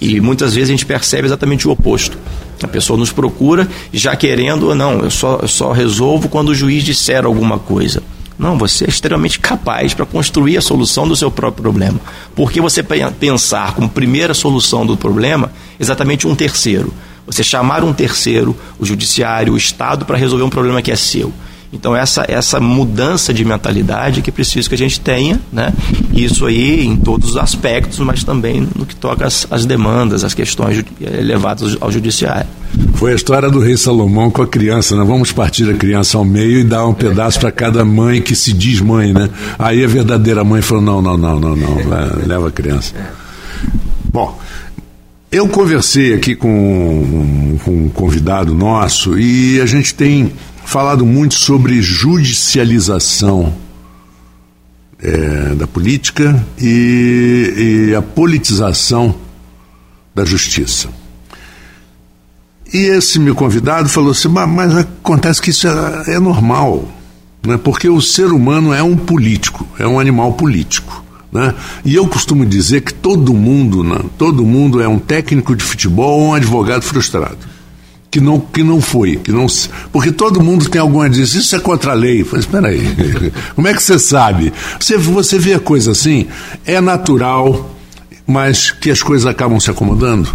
E 0.00 0.20
muitas 0.20 0.54
vezes 0.54 0.70
a 0.70 0.72
gente 0.72 0.86
percebe 0.86 1.28
exatamente 1.28 1.68
o 1.68 1.70
oposto. 1.70 2.18
A 2.62 2.68
pessoa 2.68 2.98
nos 2.98 3.12
procura 3.12 3.68
já 3.92 4.16
querendo, 4.16 4.74
não, 4.74 5.00
eu 5.00 5.10
só, 5.10 5.38
eu 5.42 5.48
só 5.48 5.72
resolvo 5.72 6.28
quando 6.28 6.48
o 6.48 6.54
juiz 6.54 6.82
disser 6.82 7.24
alguma 7.24 7.58
coisa. 7.58 8.02
Não, 8.38 8.56
você 8.58 8.84
é 8.84 8.88
extremamente 8.88 9.38
capaz 9.38 9.94
para 9.94 10.06
construir 10.06 10.56
a 10.56 10.62
solução 10.62 11.06
do 11.06 11.14
seu 11.14 11.30
próprio 11.30 11.62
problema. 11.62 12.00
Porque 12.34 12.60
você 12.60 12.82
pensar 12.82 13.74
como 13.74 13.88
primeira 13.88 14.34
solução 14.34 14.84
do 14.84 14.96
problema 14.96 15.52
exatamente 15.78 16.26
um 16.26 16.34
terceiro. 16.34 16.92
Você 17.26 17.44
chamar 17.44 17.84
um 17.84 17.92
terceiro, 17.92 18.56
o 18.78 18.84
judiciário, 18.84 19.52
o 19.52 19.56
Estado, 19.56 20.04
para 20.04 20.16
resolver 20.16 20.44
um 20.44 20.50
problema 20.50 20.82
que 20.82 20.90
é 20.90 20.96
seu. 20.96 21.32
Então, 21.72 21.96
essa, 21.96 22.24
essa 22.28 22.60
mudança 22.60 23.32
de 23.32 23.44
mentalidade 23.44 24.20
que 24.20 24.28
é 24.28 24.32
preciso 24.32 24.68
que 24.68 24.74
a 24.74 24.78
gente 24.78 25.00
tenha, 25.00 25.40
né? 25.50 25.72
isso 26.12 26.44
aí 26.44 26.84
em 26.84 26.96
todos 26.96 27.30
os 27.30 27.36
aspectos, 27.36 27.98
mas 28.00 28.22
também 28.22 28.68
no 28.76 28.84
que 28.84 28.94
toca 28.94 29.26
às, 29.26 29.46
às 29.50 29.64
demandas, 29.64 30.22
às 30.22 30.34
questões 30.34 30.84
levadas 31.00 31.76
ao 31.80 31.90
judiciário. 31.90 32.48
Foi 32.94 33.12
a 33.12 33.14
história 33.14 33.50
do 33.50 33.58
rei 33.58 33.76
Salomão 33.76 34.30
com 34.30 34.42
a 34.42 34.46
criança, 34.46 34.96
né? 34.96 35.04
Vamos 35.04 35.32
partir 35.32 35.68
a 35.68 35.74
criança 35.74 36.18
ao 36.18 36.24
meio 36.24 36.60
e 36.60 36.64
dar 36.64 36.86
um 36.86 36.94
pedaço 36.94 37.40
para 37.40 37.50
cada 37.50 37.84
mãe 37.84 38.20
que 38.20 38.34
se 38.34 38.52
diz 38.52 38.80
mãe, 38.80 39.12
né? 39.12 39.28
Aí 39.58 39.84
a 39.84 39.88
verdadeira 39.88 40.44
mãe 40.44 40.62
falou: 40.62 40.82
não, 40.82 41.02
não, 41.02 41.16
não, 41.16 41.40
não, 41.40 41.56
não, 41.56 41.76
leva 42.26 42.48
a 42.48 42.50
criança. 42.50 42.94
Bom, 44.04 44.38
eu 45.30 45.48
conversei 45.48 46.14
aqui 46.14 46.34
com, 46.34 47.58
com 47.64 47.70
um 47.70 47.88
convidado 47.88 48.54
nosso 48.54 49.18
e 49.18 49.60
a 49.60 49.66
gente 49.66 49.94
tem 49.94 50.32
falado 50.64 51.04
muito 51.04 51.34
sobre 51.34 51.82
judicialização 51.82 53.52
é, 55.00 55.54
da 55.54 55.66
política 55.66 56.44
e, 56.58 57.88
e, 57.90 57.94
a 57.94 58.00
politização 58.00 59.14
da 60.14 60.24
justiça. 60.24 60.88
E 62.72 62.78
esse 62.78 63.18
meu 63.18 63.34
convidado 63.34 63.88
falou 63.88 64.12
assim: 64.12 64.28
mas, 64.28 64.76
acontece 64.76 65.42
que 65.42 65.50
isso 65.50 65.66
é, 65.66 66.14
é 66.14 66.18
normal, 66.18 66.88
né? 67.44 67.58
porque 67.62 67.88
o 67.88 68.00
ser 68.00 68.26
humano 68.32 68.72
é 68.72 68.82
um 68.82 68.96
político, 68.96 69.66
é 69.78 69.86
um 69.86 69.98
animal 69.98 70.32
político. 70.34 71.02
Né? 71.32 71.54
E 71.84 71.94
eu 71.94 72.06
costumo 72.06 72.44
dizer 72.44 72.82
que 72.82 72.92
todo 72.92 73.32
mundo, 73.32 73.82
né? 73.82 73.98
todo 74.18 74.44
mundo 74.44 74.82
é 74.82 74.88
um 74.88 74.98
técnico 74.98 75.56
de 75.56 75.64
futebol 75.64 76.20
ou 76.20 76.26
um 76.28 76.34
advogado 76.34 76.82
frustrado 76.82 77.51
que 78.12 78.20
não, 78.20 78.38
que 78.38 78.62
não 78.62 78.78
foi, 78.78 79.16
que 79.16 79.32
não, 79.32 79.46
porque 79.90 80.12
todo 80.12 80.42
mundo 80.42 80.68
tem 80.68 80.78
alguma 80.78 81.08
diz, 81.08 81.34
isso 81.34 81.56
é 81.56 81.58
contra 81.58 81.92
a 81.92 81.94
lei. 81.94 82.22
Mas 82.30 82.40
espera 82.40 82.68
aí, 82.68 82.86
como 83.56 83.66
é 83.66 83.72
que 83.72 83.82
você 83.82 83.98
sabe? 83.98 84.52
Você, 84.78 84.98
você 84.98 85.38
vê 85.38 85.54
a 85.54 85.58
coisa 85.58 85.92
assim, 85.92 86.26
é 86.66 86.78
natural, 86.78 87.74
mas 88.26 88.70
que 88.70 88.90
as 88.90 89.02
coisas 89.02 89.26
acabam 89.26 89.58
se 89.58 89.70
acomodando? 89.70 90.28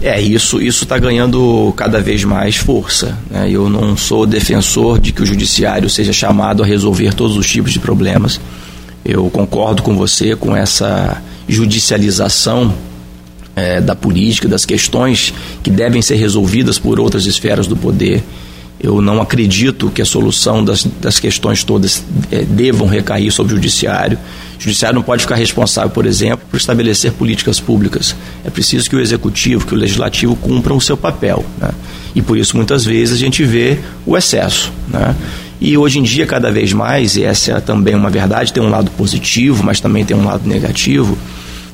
É, 0.00 0.18
isso 0.18 0.62
isso 0.62 0.84
está 0.84 0.96
ganhando 0.98 1.74
cada 1.76 2.00
vez 2.00 2.24
mais 2.24 2.56
força. 2.56 3.18
Né? 3.30 3.50
Eu 3.50 3.68
não 3.68 3.94
sou 3.94 4.26
defensor 4.26 4.98
de 4.98 5.12
que 5.12 5.22
o 5.22 5.26
judiciário 5.26 5.90
seja 5.90 6.12
chamado 6.12 6.62
a 6.62 6.66
resolver 6.66 7.12
todos 7.12 7.36
os 7.36 7.46
tipos 7.46 7.70
de 7.70 7.78
problemas. 7.78 8.40
Eu 9.04 9.28
concordo 9.28 9.82
com 9.82 9.94
você 9.94 10.34
com 10.34 10.56
essa 10.56 11.22
judicialização 11.46 12.72
é, 13.56 13.80
da 13.80 13.96
política, 13.96 14.46
das 14.46 14.66
questões 14.66 15.32
que 15.62 15.70
devem 15.70 16.02
ser 16.02 16.16
resolvidas 16.16 16.78
por 16.78 17.00
outras 17.00 17.24
esferas 17.24 17.66
do 17.66 17.74
poder. 17.74 18.22
Eu 18.78 19.00
não 19.00 19.22
acredito 19.22 19.88
que 19.88 20.02
a 20.02 20.04
solução 20.04 20.62
das, 20.62 20.84
das 21.00 21.18
questões 21.18 21.64
todas 21.64 22.04
é, 22.30 22.42
devam 22.42 22.86
recair 22.86 23.32
sobre 23.32 23.54
o 23.54 23.56
judiciário. 23.56 24.18
O 24.58 24.62
judiciário 24.62 24.94
não 24.94 25.02
pode 25.02 25.22
ficar 25.22 25.36
responsável, 25.36 25.90
por 25.90 26.04
exemplo, 26.04 26.46
por 26.50 26.58
estabelecer 26.58 27.12
políticas 27.12 27.58
públicas. 27.58 28.14
É 28.44 28.50
preciso 28.50 28.90
que 28.90 28.94
o 28.94 29.00
executivo, 29.00 29.66
que 29.66 29.74
o 29.74 29.76
legislativo 29.78 30.36
cumpram 30.36 30.76
o 30.76 30.80
seu 30.80 30.96
papel. 30.96 31.42
Né? 31.58 31.70
E 32.14 32.20
por 32.20 32.36
isso, 32.36 32.54
muitas 32.54 32.84
vezes, 32.84 33.16
a 33.16 33.18
gente 33.18 33.42
vê 33.42 33.78
o 34.04 34.14
excesso. 34.14 34.70
Né? 34.88 35.16
E 35.58 35.76
hoje 35.78 35.98
em 35.98 36.02
dia, 36.02 36.26
cada 36.26 36.52
vez 36.52 36.74
mais, 36.74 37.16
e 37.16 37.24
essa 37.24 37.52
é 37.52 37.60
também 37.60 37.94
uma 37.94 38.10
verdade, 38.10 38.52
tem 38.52 38.62
um 38.62 38.68
lado 38.68 38.90
positivo, 38.90 39.64
mas 39.64 39.80
também 39.80 40.04
tem 40.04 40.14
um 40.14 40.24
lado 40.24 40.46
negativo 40.46 41.16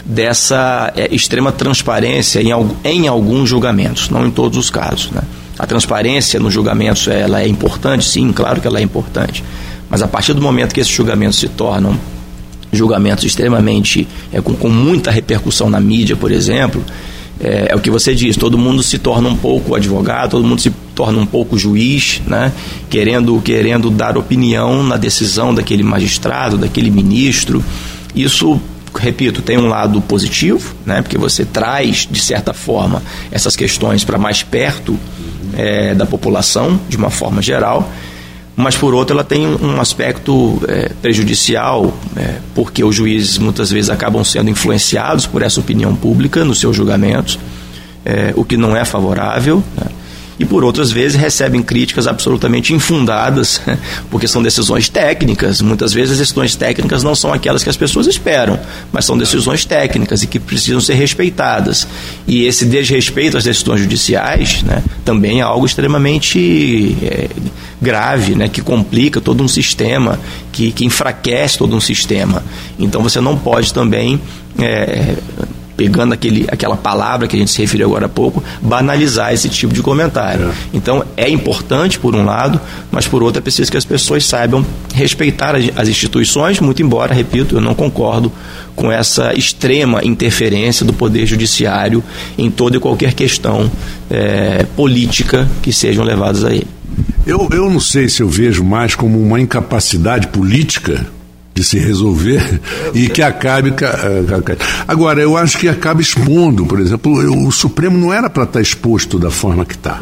dessa 0.04 0.92
é, 0.96 1.14
extrema 1.14 1.52
transparência 1.52 2.40
em, 2.40 2.50
em 2.84 3.08
alguns 3.08 3.48
julgamentos, 3.48 4.10
não 4.10 4.26
em 4.26 4.30
todos 4.30 4.58
os 4.58 4.70
casos. 4.70 5.10
Né? 5.10 5.22
A 5.58 5.66
transparência 5.66 6.40
nos 6.40 6.52
julgamentos 6.52 7.06
ela 7.08 7.40
é 7.40 7.48
importante, 7.48 8.04
sim, 8.04 8.32
claro 8.32 8.60
que 8.60 8.66
ela 8.66 8.78
é 8.78 8.82
importante. 8.82 9.44
Mas 9.88 10.02
a 10.02 10.08
partir 10.08 10.32
do 10.32 10.40
momento 10.40 10.74
que 10.74 10.80
esses 10.80 10.92
julgamentos 10.92 11.38
se 11.38 11.48
tornam 11.48 11.96
julgamentos 12.72 13.24
extremamente 13.24 14.08
é, 14.32 14.40
com, 14.40 14.54
com, 14.54 14.68
muita 14.68 15.10
repercussão 15.10 15.68
na 15.68 15.78
mídia, 15.78 16.16
por 16.16 16.32
exemplo, 16.32 16.82
é, 17.38 17.68
é, 17.70 17.76
o 17.76 17.80
que 17.80 17.90
você 17.90 18.14
diz, 18.14 18.36
todo 18.36 18.56
mundo 18.56 18.82
se 18.82 18.98
torna 18.98 19.28
um 19.28 19.36
pouco 19.36 19.74
advogado, 19.74 20.30
todo 20.30 20.46
mundo 20.46 20.60
se 20.60 20.72
torna 20.94 21.18
um 21.18 21.26
pouco 21.26 21.58
juiz, 21.58 22.22
né? 22.26 22.50
querendo, 22.88 23.38
querendo 23.42 23.90
dar 23.90 24.16
opinião 24.16 24.82
na 24.82 24.96
decisão 24.96 25.54
daquele 25.54 25.82
magistrado, 25.82 26.56
daquele 26.56 26.90
ministro. 26.90 27.62
Isso 28.14 28.60
repito, 28.94 29.42
tem 29.42 29.58
um 29.58 29.68
lado 29.68 30.00
positivo, 30.00 30.74
né, 30.84 31.02
porque 31.02 31.18
você 31.18 31.44
traz, 31.44 32.06
de 32.10 32.20
certa 32.20 32.52
forma, 32.52 33.02
essas 33.30 33.56
questões 33.56 34.04
para 34.04 34.18
mais 34.18 34.42
perto 34.42 34.98
é, 35.56 35.94
da 35.94 36.06
população, 36.06 36.80
de 36.88 36.96
uma 36.96 37.10
forma 37.10 37.42
geral, 37.42 37.90
mas 38.54 38.76
por 38.76 38.94
outro 38.94 39.14
ela 39.14 39.24
tem 39.24 39.46
um 39.46 39.80
aspecto 39.80 40.60
é, 40.68 40.90
prejudicial, 41.00 41.92
é, 42.16 42.36
porque 42.54 42.84
os 42.84 42.94
juízes 42.94 43.38
muitas 43.38 43.70
vezes 43.70 43.88
acabam 43.88 44.22
sendo 44.24 44.50
influenciados 44.50 45.26
por 45.26 45.42
essa 45.42 45.58
opinião 45.58 45.96
pública 45.96 46.44
nos 46.44 46.60
seus 46.60 46.76
julgamentos, 46.76 47.38
é, 48.04 48.32
o 48.36 48.44
que 48.44 48.56
não 48.56 48.76
é 48.76 48.84
favorável. 48.84 49.62
Né? 49.76 49.86
E 50.38 50.44
por 50.44 50.64
outras 50.64 50.90
vezes 50.90 51.20
recebem 51.20 51.62
críticas 51.62 52.06
absolutamente 52.06 52.72
infundadas, 52.72 53.60
porque 54.10 54.26
são 54.26 54.42
decisões 54.42 54.88
técnicas. 54.88 55.60
Muitas 55.60 55.92
vezes 55.92 56.12
as 56.12 56.18
decisões 56.18 56.56
técnicas 56.56 57.02
não 57.02 57.14
são 57.14 57.32
aquelas 57.32 57.62
que 57.62 57.70
as 57.70 57.76
pessoas 57.76 58.06
esperam, 58.06 58.58
mas 58.92 59.04
são 59.04 59.16
decisões 59.16 59.64
técnicas 59.64 60.22
e 60.22 60.26
que 60.26 60.38
precisam 60.38 60.80
ser 60.80 60.94
respeitadas. 60.94 61.86
E 62.26 62.44
esse 62.44 62.64
desrespeito 62.64 63.36
às 63.36 63.44
decisões 63.44 63.80
judiciais 63.80 64.62
né, 64.62 64.82
também 65.04 65.40
é 65.40 65.42
algo 65.42 65.66
extremamente 65.66 66.96
é, 67.02 67.28
grave, 67.80 68.34
né, 68.34 68.48
que 68.48 68.62
complica 68.62 69.20
todo 69.20 69.42
um 69.42 69.48
sistema, 69.48 70.18
que, 70.52 70.72
que 70.72 70.84
enfraquece 70.84 71.58
todo 71.58 71.76
um 71.76 71.80
sistema. 71.80 72.42
Então 72.78 73.02
você 73.02 73.20
não 73.20 73.36
pode 73.36 73.72
também. 73.72 74.20
É, 74.58 75.14
pegando 75.76 76.12
aquele, 76.12 76.46
aquela 76.48 76.76
palavra 76.76 77.26
que 77.26 77.36
a 77.36 77.38
gente 77.38 77.50
se 77.50 77.60
referiu 77.60 77.86
agora 77.86 78.06
há 78.06 78.08
pouco, 78.08 78.42
banalizar 78.60 79.32
esse 79.32 79.48
tipo 79.48 79.72
de 79.72 79.82
comentário. 79.82 80.46
É. 80.46 80.52
Então, 80.74 81.04
é 81.16 81.28
importante, 81.28 81.98
por 81.98 82.14
um 82.14 82.24
lado, 82.24 82.60
mas 82.90 83.06
por 83.06 83.22
outro, 83.22 83.38
é 83.38 83.42
preciso 83.42 83.70
que 83.70 83.76
as 83.76 83.84
pessoas 83.84 84.24
saibam 84.24 84.64
respeitar 84.94 85.54
as 85.76 85.88
instituições, 85.88 86.60
muito 86.60 86.82
embora, 86.82 87.14
repito, 87.14 87.56
eu 87.56 87.60
não 87.60 87.74
concordo 87.74 88.32
com 88.74 88.90
essa 88.90 89.32
extrema 89.34 90.04
interferência 90.04 90.84
do 90.84 90.92
Poder 90.92 91.26
Judiciário 91.26 92.02
em 92.38 92.50
toda 92.50 92.76
e 92.76 92.80
qualquer 92.80 93.12
questão 93.14 93.70
é, 94.10 94.64
política 94.76 95.48
que 95.62 95.72
sejam 95.72 96.04
levadas 96.04 96.44
a 96.44 96.52
ele. 96.52 96.66
Eu, 97.26 97.48
eu 97.52 97.70
não 97.70 97.80
sei 97.80 98.08
se 98.08 98.22
eu 98.22 98.28
vejo 98.28 98.64
mais 98.64 98.94
como 98.94 99.20
uma 99.20 99.40
incapacidade 99.40 100.28
política 100.28 101.06
de 101.54 101.62
se 101.62 101.78
resolver 101.78 102.60
e 102.94 103.08
que 103.08 103.22
acabe. 103.22 103.70
Eh, 103.70 104.56
agora, 104.86 105.20
eu 105.20 105.36
acho 105.36 105.58
que 105.58 105.68
acaba 105.68 106.00
expondo, 106.00 106.64
por 106.66 106.80
exemplo, 106.80 107.12
o 107.46 107.52
Supremo 107.52 107.98
não 107.98 108.12
era 108.12 108.30
para 108.30 108.44
estar 108.44 108.54
tá 108.54 108.60
exposto 108.60 109.18
da 109.18 109.30
forma 109.30 109.64
que 109.64 109.74
está. 109.74 110.00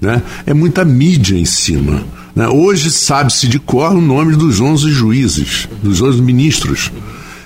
Né? 0.00 0.22
É 0.46 0.54
muita 0.54 0.84
mídia 0.84 1.36
em 1.36 1.44
cima. 1.44 2.04
Né? 2.34 2.48
Hoje 2.48 2.90
sabe-se 2.90 3.46
de 3.48 3.58
cor 3.58 3.92
o 3.92 4.00
nome 4.00 4.34
dos 4.36 4.60
11 4.60 4.90
juízes, 4.90 5.68
dos 5.82 6.00
11 6.00 6.22
ministros. 6.22 6.90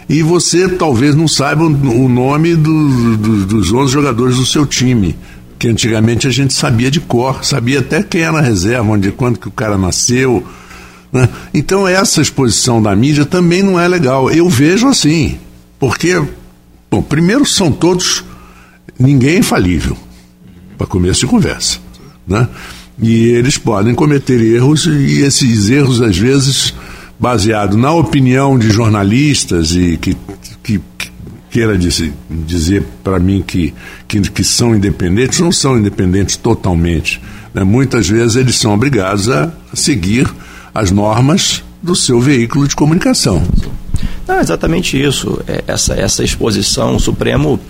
E 0.09 0.23
você 0.23 0.69
talvez 0.69 1.15
não 1.15 1.27
saiba 1.27 1.65
o 1.65 2.09
nome 2.09 2.55
do, 2.55 3.17
do, 3.17 3.47
dos 3.47 3.73
11 3.73 3.93
jogadores 3.93 4.37
do 4.37 4.45
seu 4.45 4.67
time. 4.67 5.17
Que 5.59 5.69
antigamente 5.69 6.27
a 6.27 6.31
gente 6.31 6.53
sabia 6.53 6.91
de 6.91 7.01
cor, 7.01 7.43
sabia 7.43 7.79
até 7.79 8.03
quem 8.03 8.21
era 8.21 8.39
a 8.39 8.43
reserva, 8.43 8.83
onde, 8.91 9.11
quando 9.11 9.39
que 9.39 9.49
o 9.49 9.53
cara 9.53 9.79
nasceu, 9.79 10.45
né? 11.15 11.29
Então, 11.55 11.87
essa 11.87 12.21
exposição 12.21 12.83
da 12.83 12.95
mídia 12.97 13.25
também 13.25 13.63
não 13.63 13.79
é 13.79 13.87
legal. 13.87 14.29
Eu 14.33 14.49
vejo 14.49 14.89
assim, 14.89 15.39
porque, 15.79 16.21
bom, 16.91 17.01
primeiro 17.01 17.47
são 17.47 17.71
todos, 17.71 18.25
ninguém 18.99 19.37
é 19.37 19.39
infalível, 19.39 19.97
para 20.77 20.89
começo 20.89 21.21
de 21.21 21.27
conversa. 21.29 21.79
Né? 22.27 22.49
E 23.01 23.29
eles 23.29 23.57
podem 23.57 23.95
cometer 23.95 24.41
erros, 24.43 24.87
e 24.87 25.21
esses 25.23 25.71
erros, 25.71 26.03
às 26.03 26.19
vezes, 26.19 26.75
baseado 27.17 27.77
na 27.77 27.93
opinião 27.93 28.59
de 28.59 28.71
jornalistas 28.71 29.71
e 29.71 29.97
que, 29.97 30.17
que, 30.65 30.81
que 30.99 31.11
queira 31.49 31.79
dizer, 31.79 32.13
dizer 32.29 32.83
para 33.05 33.21
mim 33.21 33.41
que, 33.47 33.73
que, 34.09 34.21
que, 34.21 34.43
são 34.43 34.75
independentes, 34.75 35.39
não 35.39 35.53
são 35.53 35.79
independentes 35.79 36.37
totalmente. 36.37 37.21
Né? 37.53 37.63
Muitas 37.63 38.09
vezes 38.09 38.35
eles 38.35 38.57
são 38.57 38.75
obrigados 38.75 39.31
a 39.31 39.53
seguir 39.73 40.29
as 40.75 40.91
normas 40.91 41.63
do 41.83 41.95
seu 41.95 42.21
veículo 42.21 42.67
de 42.67 42.75
comunicação. 42.75 43.43
Não, 44.27 44.41
exatamente 44.41 45.01
isso. 45.01 45.41
É, 45.47 45.63
essa, 45.67 45.95
essa 45.95 46.25
exposição, 46.25 46.97
o 46.97 47.01
Supremo 47.01 47.61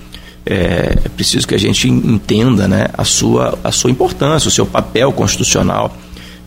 é, 0.47 0.99
é 1.05 1.09
preciso 1.09 1.47
que 1.47 1.55
a 1.55 1.59
gente 1.59 1.89
entenda 1.89 2.69
né, 2.69 2.87
a, 2.97 3.05
sua, 3.05 3.59
a 3.63 3.73
sua 3.73 3.91
importância, 3.91 4.49
o 4.49 4.53
seu 4.53 4.65
papel 4.65 5.13
constitucional. 5.13 5.95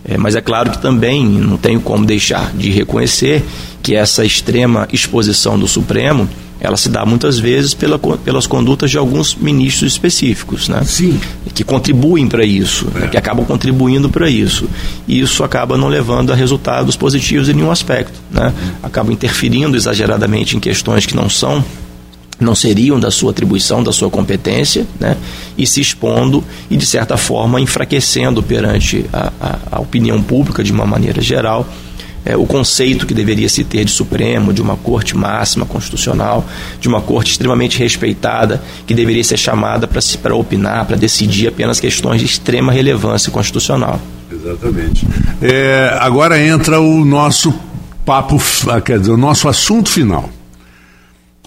É, 0.06 0.18
mas 0.18 0.36
é 0.36 0.42
claro 0.42 0.72
que 0.72 0.82
também 0.82 1.26
não 1.26 1.58
tenho 1.58 1.82
como 1.82 2.06
deixar 2.06 2.54
de 2.54 2.70
reconhecer 2.70 3.44
que 3.84 3.94
essa 3.96 4.24
extrema 4.24 4.88
exposição 4.92 5.60
do 5.60 5.68
Supremo 5.68 6.28
ela 6.60 6.76
se 6.76 6.90
dá 6.90 7.06
muitas 7.06 7.38
vezes 7.38 7.74
pela, 7.74 8.00
pelas 8.00 8.48
condutas 8.48 8.90
de 8.90 8.98
alguns 8.98 9.36
ministros 9.36 9.92
específicos, 9.92 10.68
né? 10.68 10.84
Sim. 10.84 11.20
Que 11.54 11.64
contribuem 11.64 12.28
para 12.28 12.44
isso, 12.44 12.88
é. 12.96 13.00
né? 13.00 13.08
que 13.08 13.18
acabam 13.18 13.46
contribuindo 13.46 14.10
para 14.10 14.30
isso. 14.30 14.68
E 15.08 15.20
isso 15.20 15.44
acaba 15.44 15.78
não 15.78 15.88
levando 15.88 16.32
a 16.32 16.36
resultados 16.36 16.96
positivos 16.96 17.50
em 17.50 17.54
nenhum 17.54 17.72
aspecto, 17.72 18.20
né? 18.32 18.54
Acaba 18.82 19.12
interferindo 19.12 19.78
exageradamente 19.78 20.56
em 20.56 20.60
questões 20.60 21.06
que 21.06 21.16
não 21.16 21.30
são 21.30 21.64
não 22.40 22.54
seriam 22.54 23.00
da 23.00 23.10
sua 23.10 23.32
atribuição, 23.32 23.84
da 23.84 23.92
sua 23.92 24.12
competência, 24.12 24.86
né? 25.00 25.18
e 25.58 25.66
se 25.66 25.82
expondo 25.82 26.44
e, 26.70 26.78
de 26.78 26.86
certa 26.86 27.18
forma, 27.18 27.60
enfraquecendo 27.60 28.44
perante 28.44 29.06
a, 29.12 29.32
a, 29.42 29.58
a 29.72 29.80
opinião 29.80 30.22
pública 30.22 30.64
de 30.64 30.72
uma 30.72 30.86
maneira 30.86 31.20
geral 31.20 31.68
é, 32.28 32.36
o 32.36 32.46
conceito 32.46 33.08
que 33.08 33.14
deveria 33.14 33.48
se 33.48 33.64
ter 33.64 33.86
de 33.86 33.92
Supremo, 33.92 34.52
de 34.52 34.62
uma 34.62 34.76
corte 34.76 35.16
máxima 35.16 35.66
constitucional, 35.66 36.46
de 36.78 36.90
uma 36.90 37.02
corte 37.02 37.32
extremamente 37.32 37.80
respeitada, 37.80 38.62
que 38.86 38.94
deveria 38.94 39.24
ser 39.24 39.38
chamada 39.38 39.88
para 39.88 40.36
opinar, 40.36 40.86
para 40.86 40.98
decidir 40.98 41.48
apenas 41.48 41.80
questões 41.80 42.20
de 42.20 42.26
extrema 42.26 42.74
relevância 42.74 43.32
constitucional. 43.32 44.02
Exatamente. 44.30 45.08
É, 45.42 45.98
agora 46.02 46.38
entra 46.38 46.82
o 46.82 47.06
nosso 47.06 47.54
papo, 48.06 48.42
ah, 48.70 48.82
quer 48.82 49.00
dizer, 49.00 49.12
o 49.12 49.18
nosso 49.18 49.48
assunto 49.48 49.90
final. 49.90 50.30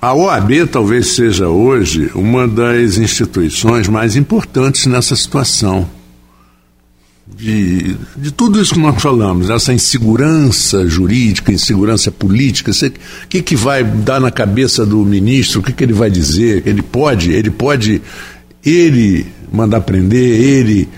A 0.01 0.15
OAB 0.15 0.67
talvez 0.73 1.09
seja 1.09 1.49
hoje 1.49 2.11
uma 2.15 2.49
das 2.49 2.97
instituições 2.97 3.87
mais 3.87 4.17
importantes 4.17 4.87
nessa 4.87 5.15
situação 5.15 5.87
de, 7.37 7.97
de 8.17 8.31
tudo 8.31 8.61
isso 8.61 8.75
que 8.75 8.81
nós 8.81 9.01
falamos, 9.01 9.51
essa 9.51 9.73
insegurança 9.73 10.87
jurídica, 10.87 11.53
insegurança 11.53 12.11
política, 12.11 12.71
o 12.71 13.29
que, 13.29 13.43
que 13.43 13.57
vai 13.57 13.83
dar 13.83 14.21
na 14.21 14.31
cabeça 14.31 14.85
do 14.85 14.99
ministro, 14.99 15.61
o 15.61 15.63
que, 15.63 15.73
que 15.73 15.85
ele 15.85 15.93
vai 15.93 16.11
dizer, 16.11 16.63
ele 16.67 16.83
pode, 16.83 17.33
ele 17.33 17.51
pode, 17.51 18.03
ele 18.65 19.27
mandar 19.53 19.81
prender, 19.81 20.41
ele, 20.41 20.89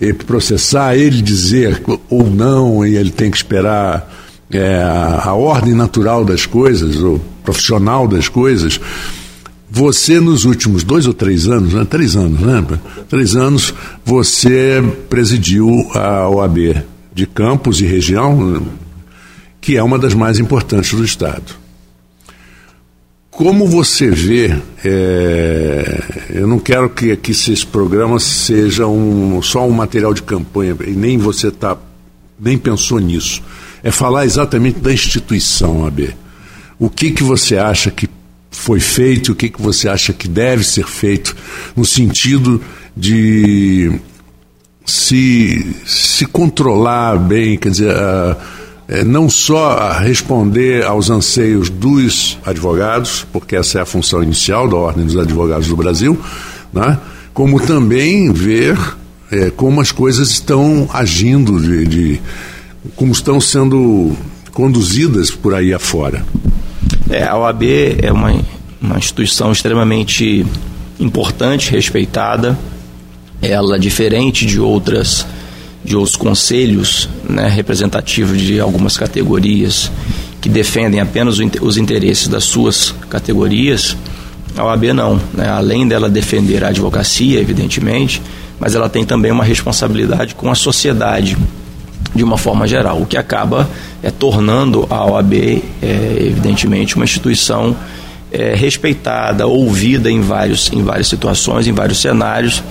ele 0.00 0.14
processar, 0.14 0.96
ele 0.96 1.22
dizer 1.22 1.80
ou 2.10 2.28
não, 2.28 2.84
e 2.84 2.96
ele 2.96 3.10
tem 3.10 3.30
que 3.30 3.36
esperar 3.36 4.12
é, 4.50 4.76
a, 4.76 5.28
a 5.28 5.34
ordem 5.34 5.74
natural 5.74 6.24
das 6.24 6.46
coisas, 6.46 6.96
ou 6.96 7.20
profissional 7.44 8.08
das 8.08 8.28
coisas. 8.28 8.80
Você, 9.76 10.18
nos 10.20 10.46
últimos 10.46 10.82
dois 10.82 11.06
ou 11.06 11.12
três 11.12 11.46
anos, 11.46 11.74
né? 11.74 11.84
três 11.84 12.16
anos, 12.16 12.40
né? 12.40 12.64
Três 13.10 13.36
anos, 13.36 13.74
você 14.06 14.82
presidiu 15.10 15.68
a 15.92 16.26
OAB 16.30 16.82
de 17.12 17.26
Campos 17.26 17.82
e 17.82 17.84
região, 17.84 18.66
que 19.60 19.76
é 19.76 19.82
uma 19.82 19.98
das 19.98 20.14
mais 20.14 20.38
importantes 20.38 20.94
do 20.94 21.04
Estado. 21.04 21.52
Como 23.30 23.66
você 23.66 24.10
vê, 24.10 24.56
é, 24.82 26.02
eu 26.30 26.46
não 26.46 26.58
quero 26.58 26.88
que 26.88 27.12
aqui 27.12 27.32
esse 27.32 27.66
programa 27.66 28.18
seja 28.18 28.86
um, 28.86 29.42
só 29.42 29.68
um 29.68 29.72
material 29.72 30.14
de 30.14 30.22
campanha, 30.22 30.74
e 30.86 30.92
nem 30.92 31.18
você 31.18 31.50
tá, 31.50 31.76
nem 32.40 32.56
pensou 32.56 32.98
nisso. 32.98 33.42
É 33.82 33.90
falar 33.90 34.24
exatamente 34.24 34.80
da 34.80 34.90
instituição 34.90 35.82
OAB. 35.82 36.14
O 36.78 36.88
que, 36.88 37.10
que 37.10 37.22
você 37.22 37.58
acha 37.58 37.90
que 37.90 38.15
foi 38.56 38.80
feito, 38.80 39.32
o 39.32 39.34
que, 39.34 39.48
que 39.48 39.60
você 39.60 39.88
acha 39.88 40.12
que 40.12 40.26
deve 40.26 40.64
ser 40.64 40.86
feito, 40.86 41.36
no 41.76 41.84
sentido 41.84 42.60
de 42.96 43.92
se, 44.84 45.76
se 45.86 46.26
controlar 46.26 47.18
bem, 47.18 47.58
quer 47.58 47.70
dizer, 47.70 47.94
é, 48.88 49.04
não 49.04 49.28
só 49.28 49.92
responder 49.98 50.84
aos 50.84 51.10
anseios 51.10 51.68
dos 51.68 52.38
advogados, 52.44 53.26
porque 53.32 53.54
essa 53.54 53.78
é 53.78 53.82
a 53.82 53.86
função 53.86 54.22
inicial 54.22 54.68
da 54.68 54.76
Ordem 54.76 55.04
dos 55.04 55.16
Advogados 55.16 55.68
do 55.68 55.76
Brasil, 55.76 56.18
né, 56.72 56.98
como 57.34 57.60
também 57.60 58.32
ver 58.32 58.78
é, 59.30 59.50
como 59.50 59.80
as 59.80 59.92
coisas 59.92 60.30
estão 60.30 60.88
agindo, 60.92 61.60
de, 61.60 61.86
de, 61.86 62.20
como 62.96 63.12
estão 63.12 63.40
sendo 63.40 64.16
conduzidas 64.52 65.30
por 65.30 65.54
aí 65.54 65.74
afora. 65.74 66.24
É, 67.10 67.24
a 67.24 67.36
OAB 67.36 67.62
é 68.02 68.12
uma, 68.12 68.32
uma 68.80 68.98
instituição 68.98 69.52
extremamente 69.52 70.44
importante, 70.98 71.70
respeitada. 71.70 72.58
Ela, 73.40 73.78
diferente 73.78 74.46
de 74.46 74.60
outras 74.60 75.26
de 75.84 75.94
outros 75.94 76.16
conselhos 76.16 77.08
né, 77.28 77.46
representativos 77.46 78.40
de 78.40 78.58
algumas 78.58 78.96
categorias 78.96 79.88
que 80.40 80.48
defendem 80.48 81.00
apenas 81.00 81.38
os 81.38 81.76
interesses 81.76 82.26
das 82.26 82.42
suas 82.42 82.92
categorias, 83.08 83.96
a 84.56 84.64
OAB 84.64 84.84
não. 84.92 85.20
Né? 85.32 85.48
Além 85.48 85.86
dela 85.86 86.08
defender 86.10 86.64
a 86.64 86.68
advocacia, 86.68 87.40
evidentemente, 87.40 88.20
mas 88.58 88.74
ela 88.74 88.88
tem 88.88 89.04
também 89.04 89.30
uma 89.30 89.44
responsabilidade 89.44 90.34
com 90.34 90.50
a 90.50 90.56
sociedade 90.56 91.36
de 92.14 92.24
uma 92.24 92.38
forma 92.38 92.66
geral, 92.66 93.02
o 93.02 93.06
que 93.06 93.16
acaba 93.16 93.68
é, 94.02 94.10
tornando 94.10 94.86
a 94.88 95.04
OAB, 95.04 95.34
é, 95.34 95.62
evidentemente, 96.20 96.96
uma 96.96 97.04
instituição 97.04 97.76
é, 98.30 98.54
respeitada, 98.54 99.46
ouvida 99.46 100.10
em, 100.10 100.20
vários, 100.20 100.72
em 100.72 100.82
várias 100.82 101.08
situações, 101.08 101.66
em 101.66 101.72
vários 101.72 102.00
cenários, 102.00 102.62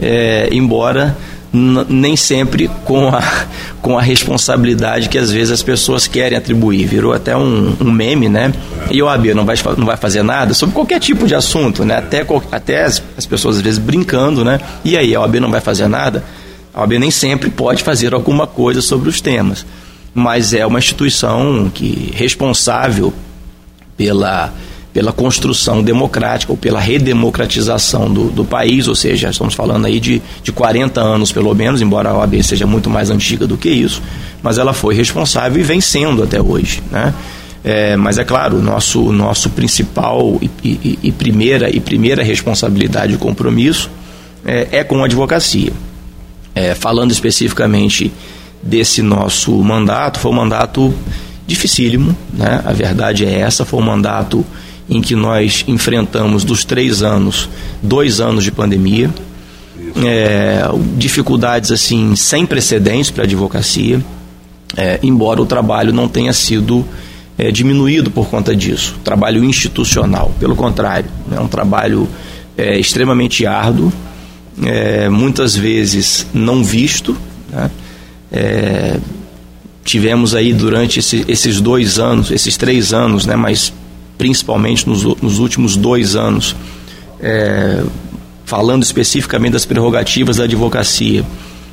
é, 0.00 0.48
embora 0.52 1.16
nem 1.52 2.14
sempre 2.14 2.68
com 2.84 3.08
a, 3.08 3.22
com 3.80 3.98
a 3.98 4.02
responsabilidade 4.02 5.08
que 5.08 5.16
às 5.16 5.30
vezes 5.30 5.50
as 5.50 5.62
pessoas 5.62 6.06
querem 6.06 6.36
atribuir. 6.36 6.86
Virou 6.86 7.12
até 7.12 7.36
um, 7.36 7.74
um 7.80 7.90
meme, 7.90 8.28
né? 8.28 8.52
E 8.90 9.02
o 9.02 9.06
OAB 9.06 9.26
não 9.34 9.44
vai, 9.44 9.56
não 9.76 9.86
vai 9.86 9.96
fazer 9.96 10.22
nada 10.22 10.54
sobre 10.54 10.74
qualquer 10.74 11.00
tipo 11.00 11.26
de 11.26 11.34
assunto, 11.34 11.84
né? 11.84 11.96
Até, 11.96 12.26
até 12.52 12.84
as, 12.84 13.02
as 13.16 13.26
pessoas 13.26 13.56
às 13.56 13.62
vezes 13.62 13.78
brincando, 13.78 14.44
né? 14.44 14.60
E 14.84 14.96
aí, 14.96 15.14
a 15.14 15.20
OAB 15.20 15.36
não 15.36 15.50
vai 15.50 15.60
fazer 15.60 15.88
nada? 15.88 16.22
A 16.74 16.80
OAB 16.80 16.92
nem 16.92 17.10
sempre 17.10 17.50
pode 17.50 17.82
fazer 17.82 18.12
alguma 18.12 18.46
coisa 18.46 18.82
sobre 18.82 19.08
os 19.08 19.20
temas, 19.20 19.64
mas 20.14 20.52
é 20.52 20.66
uma 20.66 20.78
instituição 20.78 21.70
que 21.72 22.12
responsável 22.14 23.12
pela, 23.96 24.52
pela 24.92 25.12
construção 25.12 25.82
democrática 25.82 26.52
ou 26.52 26.56
pela 26.56 26.80
redemocratização 26.80 28.12
do, 28.12 28.30
do 28.30 28.44
país, 28.44 28.88
ou 28.88 28.94
seja, 28.94 29.30
estamos 29.30 29.54
falando 29.54 29.84
aí 29.86 30.00
de, 30.00 30.22
de 30.42 30.50
40 30.50 31.00
anos 31.00 31.30
pelo 31.30 31.54
menos, 31.54 31.82
embora 31.82 32.10
a 32.10 32.18
OAB 32.18 32.42
seja 32.42 32.66
muito 32.66 32.88
mais 32.88 33.10
antiga 33.10 33.46
do 33.46 33.56
que 33.56 33.68
isso, 33.68 34.02
mas 34.42 34.58
ela 34.58 34.72
foi 34.72 34.94
responsável 34.94 35.60
e 35.60 35.64
vem 35.64 35.80
sendo 35.80 36.22
até 36.22 36.40
hoje, 36.40 36.82
né? 36.90 37.14
É, 37.64 37.96
mas 37.96 38.18
é 38.18 38.24
claro, 38.24 38.58
o 38.58 38.62
nosso, 38.62 39.12
nosso 39.12 39.50
principal 39.50 40.38
e, 40.40 40.50
e, 40.64 40.98
e, 41.02 41.12
primeira, 41.12 41.68
e 41.68 41.80
primeira 41.80 42.22
responsabilidade 42.22 43.14
e 43.14 43.16
compromisso 43.16 43.90
é, 44.44 44.68
é 44.72 44.84
com 44.84 45.02
a 45.02 45.06
advocacia. 45.06 45.72
É, 46.54 46.74
falando 46.74 47.10
especificamente 47.10 48.12
desse 48.62 49.02
nosso 49.02 49.52
mandato, 49.62 50.18
foi 50.18 50.30
um 50.30 50.34
mandato 50.34 50.94
dificílimo, 51.46 52.16
né? 52.32 52.62
a 52.64 52.72
verdade 52.72 53.24
é 53.24 53.40
essa, 53.40 53.64
foi 53.64 53.80
um 53.80 53.84
mandato 53.84 54.44
em 54.88 55.00
que 55.00 55.14
nós 55.14 55.64
enfrentamos 55.68 56.44
dos 56.44 56.64
três 56.64 57.02
anos, 57.02 57.48
dois 57.82 58.20
anos 58.20 58.44
de 58.44 58.50
pandemia, 58.50 59.10
é, 60.04 60.62
dificuldades 60.96 61.70
assim 61.70 62.14
sem 62.16 62.46
precedentes 62.46 63.10
para 63.10 63.24
a 63.24 63.26
advocacia, 63.26 64.00
é, 64.76 64.98
embora 65.02 65.40
o 65.40 65.46
trabalho 65.46 65.92
não 65.92 66.08
tenha 66.08 66.32
sido 66.32 66.86
é, 67.36 67.50
diminuído 67.50 68.10
por 68.10 68.28
conta 68.28 68.54
disso, 68.54 68.96
trabalho 69.04 69.44
institucional, 69.44 70.32
pelo 70.40 70.56
contrário, 70.56 71.10
é 71.30 71.40
um 71.40 71.48
trabalho 71.48 72.08
é, 72.56 72.78
extremamente 72.78 73.46
árduo, 73.46 73.92
é, 74.64 75.08
muitas 75.08 75.54
vezes 75.54 76.26
não 76.34 76.64
visto. 76.64 77.16
Né? 77.50 77.70
É, 78.32 78.96
tivemos 79.84 80.34
aí 80.34 80.52
durante 80.52 80.98
esse, 80.98 81.24
esses 81.28 81.60
dois 81.60 81.98
anos, 81.98 82.30
esses 82.30 82.56
três 82.56 82.92
anos, 82.92 83.24
né, 83.24 83.36
mas 83.36 83.72
principalmente 84.18 84.86
nos, 84.86 85.04
nos 85.04 85.38
últimos 85.38 85.76
dois 85.76 86.16
anos, 86.16 86.54
é, 87.20 87.82
falando 88.44 88.82
especificamente 88.82 89.52
das 89.52 89.64
prerrogativas 89.64 90.36
da 90.36 90.44
advocacia, 90.44 91.24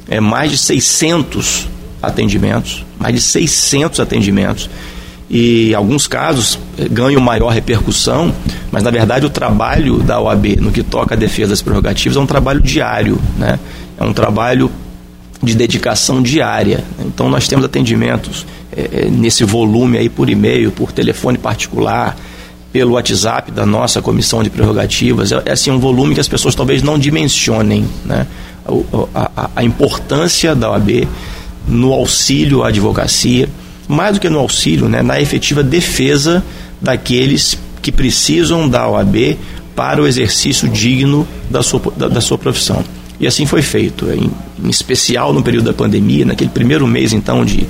é, 0.08 0.20
mais 0.22 0.52
de 0.52 0.58
600 0.58 1.68
atendimentos, 2.02 2.86
mais 3.00 3.16
de 3.16 3.22
600 3.22 4.00
atendimentos 4.00 4.70
e 5.30 5.74
alguns 5.74 6.08
casos 6.08 6.60
eh, 6.78 6.88
ganham 6.90 7.20
maior 7.20 7.50
repercussão, 7.50 8.34
mas 8.72 8.84
na 8.84 8.92
verdade 8.92 9.26
o 9.26 9.30
trabalho 9.30 10.00
da 10.00 10.20
OAB 10.20 10.58
no 10.60 10.72
que 10.72 10.84
toca 10.84 11.16
à 11.16 11.18
defesa 11.18 11.50
das 11.50 11.62
prerrogativas 11.62 12.16
é 12.16 12.20
um 12.20 12.28
trabalho 12.28 12.62
diário, 12.62 13.20
né? 13.38 13.60
é 13.98 14.04
um 14.04 14.14
trabalho 14.14 14.70
de 15.42 15.56
dedicação 15.56 16.22
diária. 16.22 16.84
Então 17.00 17.30
nós 17.30 17.48
temos 17.48 17.66
atendimentos 17.66 18.46
é, 18.76 19.08
nesse 19.10 19.44
volume 19.44 19.98
aí 19.98 20.10
por 20.10 20.30
e-mail, 20.30 20.72
por 20.72 20.92
telefone 20.92 21.38
particular, 21.38 22.16
pelo 22.76 22.96
WhatsApp 22.96 23.54
da 23.54 23.66
nossa 23.66 24.02
comissão 24.02 24.44
de 24.44 24.50
prerrogativas. 24.50 25.32
É, 25.32 25.42
é 25.46 25.52
assim, 25.54 25.72
um 25.72 25.80
volume 25.80 26.14
que 26.14 26.20
as 26.20 26.28
pessoas 26.28 26.54
talvez 26.54 26.84
não 26.84 27.00
dimensionem 27.00 27.86
né? 28.04 28.28
a, 29.14 29.32
a, 29.34 29.50
a 29.56 29.64
importância 29.64 30.54
da 30.54 30.72
OAB 30.72 31.08
no 31.66 31.94
auxílio 31.94 32.64
à 32.64 32.68
advocacia, 32.68 33.48
mais 33.88 34.16
do 34.16 34.20
que 34.20 34.28
no 34.28 34.40
auxílio, 34.40 34.90
né, 34.90 35.02
na 35.02 35.22
efetiva 35.22 35.64
defesa 35.64 36.44
daqueles 36.82 37.58
que 37.82 37.94
precisam 37.94 38.68
da 38.68 38.90
OAB 38.90 39.38
para 39.74 40.02
o 40.02 40.06
exercício 40.06 40.68
digno 40.68 41.26
da 41.50 41.64
sua, 41.64 41.82
da, 41.96 42.10
da 42.10 42.20
sua 42.20 42.38
profissão. 42.38 42.84
E 43.22 43.26
assim 43.26 43.46
foi 43.46 43.62
feito, 43.62 44.06
em, 44.12 44.30
em, 44.62 44.70
especial 44.70 45.32
no 45.32 45.42
período 45.42 45.68
da 45.68 45.74
pandemia, 45.74 46.26
naquele 46.26 46.50
primeiro 46.50 46.86
mês 46.86 47.14
então 47.14 47.46
de, 47.46 47.66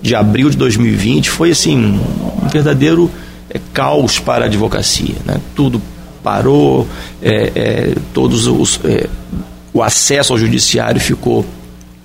de 0.00 0.14
abril 0.14 0.48
de 0.48 0.56
2020, 0.56 1.28
foi 1.28 1.50
assim 1.50 2.00
um 2.42 2.48
verdadeiro 2.48 3.10
é, 3.56 3.60
caos 3.72 4.18
para 4.18 4.44
a 4.44 4.46
advocacia. 4.46 5.16
Né? 5.24 5.40
Tudo 5.54 5.80
parou, 6.22 6.86
é, 7.22 7.52
é, 7.54 7.94
todos 8.12 8.46
os, 8.46 8.80
é, 8.84 9.08
o 9.72 9.82
acesso 9.82 10.32
ao 10.32 10.38
judiciário 10.38 11.00
ficou 11.00 11.44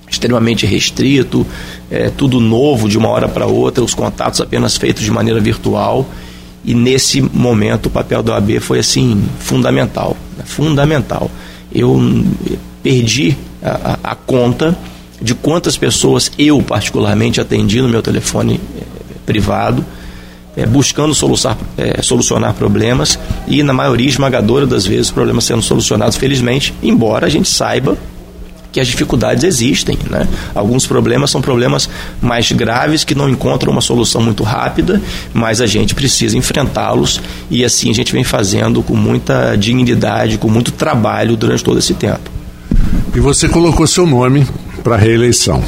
extremamente 0.08 0.66
restrito, 0.66 1.46
é, 1.90 2.10
tudo 2.10 2.38
novo 2.38 2.88
de 2.88 2.98
uma 2.98 3.08
hora 3.08 3.28
para 3.28 3.46
outra, 3.46 3.82
os 3.82 3.94
contatos 3.94 4.40
apenas 4.40 4.76
feitos 4.76 5.02
de 5.02 5.10
maneira 5.10 5.40
virtual. 5.40 6.06
E 6.64 6.74
nesse 6.74 7.20
momento 7.20 7.86
o 7.86 7.90
papel 7.90 8.22
da 8.22 8.34
OAB 8.34 8.60
foi 8.60 8.78
assim 8.78 9.20
fundamental, 9.40 10.16
né? 10.36 10.44
fundamental. 10.46 11.30
Eu 11.74 11.98
perdi 12.82 13.36
a, 13.62 13.98
a, 14.04 14.14
conta 14.14 14.76
de 15.20 15.34
quantas 15.34 15.76
pessoas 15.76 16.30
eu 16.38 16.62
particularmente 16.62 17.40
atendi 17.40 17.80
no 17.80 17.88
meu 17.88 18.02
telefone 18.02 18.60
é, 18.78 18.82
privado, 19.26 19.84
é, 20.56 20.66
buscando 20.66 21.14
solucionar, 21.14 21.58
é, 21.76 22.02
solucionar 22.02 22.54
problemas 22.54 23.18
e 23.46 23.62
na 23.62 23.72
maioria 23.72 24.08
esmagadora 24.08 24.66
das 24.66 24.86
vezes 24.86 25.10
problemas 25.10 25.44
sendo 25.44 25.62
solucionados 25.62 26.16
felizmente, 26.16 26.74
embora 26.82 27.26
a 27.26 27.30
gente 27.30 27.48
saiba 27.48 27.96
que 28.72 28.80
as 28.80 28.88
dificuldades 28.88 29.44
existem. 29.44 29.98
Né? 30.08 30.26
Alguns 30.54 30.86
problemas 30.86 31.30
são 31.30 31.42
problemas 31.42 31.88
mais 32.20 32.50
graves 32.50 33.04
que 33.04 33.14
não 33.14 33.28
encontram 33.28 33.70
uma 33.70 33.82
solução 33.82 34.22
muito 34.22 34.42
rápida, 34.42 35.00
mas 35.32 35.60
a 35.60 35.66
gente 35.66 35.94
precisa 35.94 36.36
enfrentá-los 36.36 37.20
e 37.50 37.64
assim 37.64 37.90
a 37.90 37.94
gente 37.94 38.12
vem 38.12 38.24
fazendo 38.24 38.82
com 38.82 38.96
muita 38.96 39.54
dignidade, 39.56 40.38
com 40.38 40.48
muito 40.48 40.72
trabalho 40.72 41.36
durante 41.36 41.62
todo 41.62 41.78
esse 41.78 41.94
tempo. 41.94 42.30
E 43.14 43.20
você 43.20 43.46
colocou 43.48 43.86
seu 43.86 44.06
nome 44.06 44.46
para 44.82 44.96
reeleição. 44.96 45.62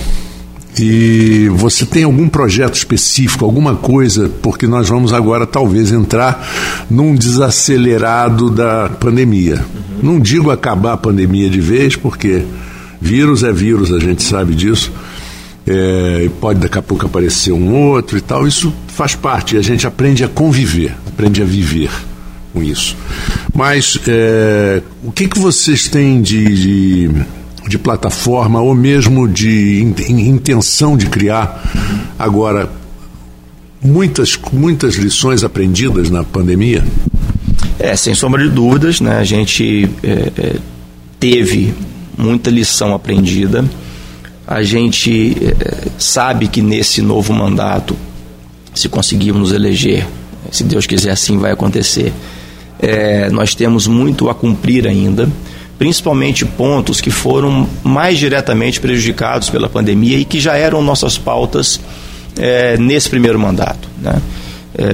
E 0.78 1.48
você 1.54 1.86
tem 1.86 2.02
algum 2.04 2.28
projeto 2.28 2.74
específico, 2.74 3.44
alguma 3.44 3.76
coisa, 3.76 4.30
porque 4.42 4.66
nós 4.66 4.88
vamos 4.88 5.12
agora 5.12 5.46
talvez 5.46 5.92
entrar 5.92 6.48
num 6.90 7.14
desacelerado 7.14 8.50
da 8.50 8.88
pandemia. 8.88 9.64
Não 10.02 10.18
digo 10.18 10.50
acabar 10.50 10.94
a 10.94 10.96
pandemia 10.96 11.48
de 11.48 11.60
vez, 11.60 11.94
porque 11.94 12.44
Vírus 13.04 13.42
é 13.42 13.52
vírus, 13.52 13.92
a 13.92 13.98
gente 13.98 14.22
sabe 14.22 14.54
disso. 14.54 14.90
É, 15.66 16.30
pode 16.40 16.58
daqui 16.58 16.78
a 16.78 16.82
pouco 16.82 17.04
aparecer 17.04 17.52
um 17.52 17.74
outro 17.74 18.16
e 18.16 18.20
tal. 18.22 18.48
Isso 18.48 18.72
faz 18.88 19.14
parte, 19.14 19.58
a 19.58 19.62
gente 19.62 19.86
aprende 19.86 20.24
a 20.24 20.28
conviver, 20.28 20.96
aprende 21.06 21.42
a 21.42 21.44
viver 21.44 21.90
com 22.50 22.62
isso. 22.62 22.96
Mas 23.54 23.98
é, 24.08 24.80
o 25.02 25.12
que, 25.12 25.28
que 25.28 25.38
vocês 25.38 25.86
têm 25.86 26.22
de, 26.22 26.44
de, 26.44 27.10
de 27.68 27.78
plataforma 27.78 28.60
ou 28.60 28.74
mesmo 28.74 29.28
de 29.28 29.94
in, 30.08 30.28
intenção 30.28 30.96
de 30.96 31.06
criar 31.06 31.62
agora 32.18 32.70
muitas, 33.82 34.38
muitas 34.52 34.96
lições 34.96 35.44
aprendidas 35.44 36.10
na 36.10 36.22
pandemia? 36.24 36.84
É, 37.78 37.96
sem 37.96 38.14
sombra 38.14 38.42
de 38.42 38.50
dúvidas, 38.50 39.00
né? 39.00 39.18
A 39.18 39.24
gente 39.24 39.88
é, 40.02 40.32
é 40.36 40.56
teve 41.18 41.74
muita 42.18 42.50
lição 42.50 42.94
aprendida. 42.94 43.64
A 44.46 44.62
gente 44.62 45.36
é, 45.42 45.88
sabe 45.98 46.48
que 46.48 46.60
nesse 46.60 47.00
novo 47.00 47.32
mandato, 47.32 47.96
se 48.74 48.88
conseguirmos 48.88 49.52
eleger, 49.52 50.06
se 50.50 50.64
Deus 50.64 50.86
quiser 50.86 51.12
assim 51.12 51.38
vai 51.38 51.52
acontecer, 51.52 52.12
é, 52.78 53.30
nós 53.30 53.54
temos 53.54 53.86
muito 53.86 54.28
a 54.28 54.34
cumprir 54.34 54.86
ainda, 54.86 55.28
principalmente 55.84 56.46
pontos 56.46 56.98
que 56.98 57.10
foram 57.10 57.68
mais 57.82 58.18
diretamente 58.18 58.80
prejudicados 58.80 59.50
pela 59.50 59.68
pandemia 59.68 60.16
e 60.16 60.24
que 60.24 60.40
já 60.40 60.56
eram 60.56 60.80
nossas 60.80 61.18
pautas 61.18 61.78
é, 62.38 62.78
nesse 62.78 63.10
primeiro 63.10 63.38
mandato. 63.38 63.86
Né? 64.00 64.18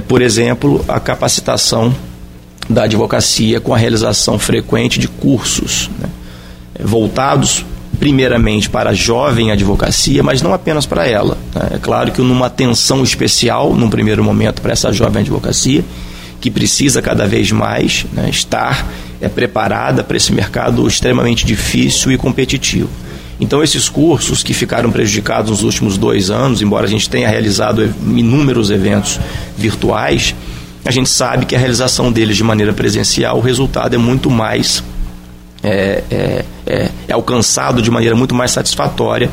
por 0.05 0.21
exemplo, 0.21 0.83
a 0.89 0.99
capacitação 0.99 1.95
da 2.69 2.83
advocacia 2.83 3.61
com 3.61 3.73
a 3.73 3.77
realização 3.77 4.37
frequente 4.37 4.99
de 4.99 5.07
cursos. 5.07 5.89
Né? 5.97 6.09
voltados 6.83 7.65
primeiramente 7.97 8.69
para 8.69 8.89
a 8.89 8.93
jovem 8.93 9.49
advocacia, 9.49 10.21
mas 10.21 10.41
não 10.41 10.53
apenas 10.53 10.85
para 10.85 11.07
ela. 11.07 11.37
Né? 11.55 11.69
É 11.75 11.77
claro 11.77 12.11
que 12.11 12.21
numa 12.21 12.47
atenção 12.47 13.01
especial, 13.01 13.73
num 13.73 13.89
primeiro 13.89 14.21
momento, 14.25 14.61
para 14.61 14.73
essa 14.73 14.91
jovem 14.91 15.21
advocacia, 15.21 15.85
que 16.41 16.51
precisa 16.51 17.01
cada 17.01 17.25
vez 17.25 17.49
mais 17.49 18.05
né, 18.11 18.29
estar 18.29 18.85
é, 19.21 19.29
preparada 19.29 20.03
para 20.03 20.17
esse 20.17 20.33
mercado 20.33 20.85
extremamente 20.87 21.45
difícil 21.45 22.11
e 22.11 22.17
competitivo. 22.17 22.89
Então, 23.39 23.63
esses 23.63 23.89
cursos 23.89 24.43
que 24.43 24.53
ficaram 24.53 24.91
prejudicados 24.91 25.49
nos 25.49 25.63
últimos 25.63 25.97
dois 25.97 26.29
anos, 26.29 26.61
embora 26.61 26.85
a 26.85 26.89
gente 26.89 27.09
tenha 27.09 27.27
realizado 27.27 27.83
inúmeros 28.05 28.69
eventos 28.69 29.19
virtuais, 29.57 30.35
a 30.85 30.91
gente 30.91 31.09
sabe 31.09 31.45
que 31.45 31.55
a 31.55 31.59
realização 31.59 32.11
deles 32.11 32.37
de 32.37 32.43
maneira 32.43 32.73
presencial, 32.73 33.37
o 33.37 33.41
resultado 33.41 33.95
é 33.95 33.97
muito 33.97 34.29
mais 34.29 34.83
é, 35.63 36.03
é, 36.09 36.45
é, 36.65 36.89
é 37.07 37.13
alcançado 37.13 37.81
de 37.81 37.91
maneira 37.91 38.15
muito 38.15 38.33
mais 38.33 38.51
satisfatória 38.51 39.29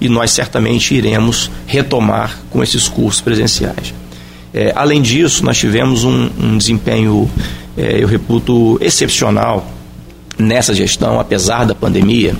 e 0.00 0.08
nós 0.08 0.30
certamente 0.30 0.94
iremos 0.94 1.50
retomar 1.66 2.38
com 2.50 2.62
esses 2.62 2.88
cursos 2.88 3.20
presenciais. 3.20 3.94
É, 4.54 4.72
além 4.76 5.00
disso, 5.00 5.44
nós 5.44 5.56
tivemos 5.56 6.04
um, 6.04 6.28
um 6.38 6.58
desempenho, 6.58 7.30
é, 7.76 8.02
eu 8.02 8.06
reputo, 8.06 8.78
excepcional 8.80 9.66
nessa 10.38 10.74
gestão, 10.74 11.20
apesar 11.20 11.64
da 11.64 11.74
pandemia, 11.74 12.34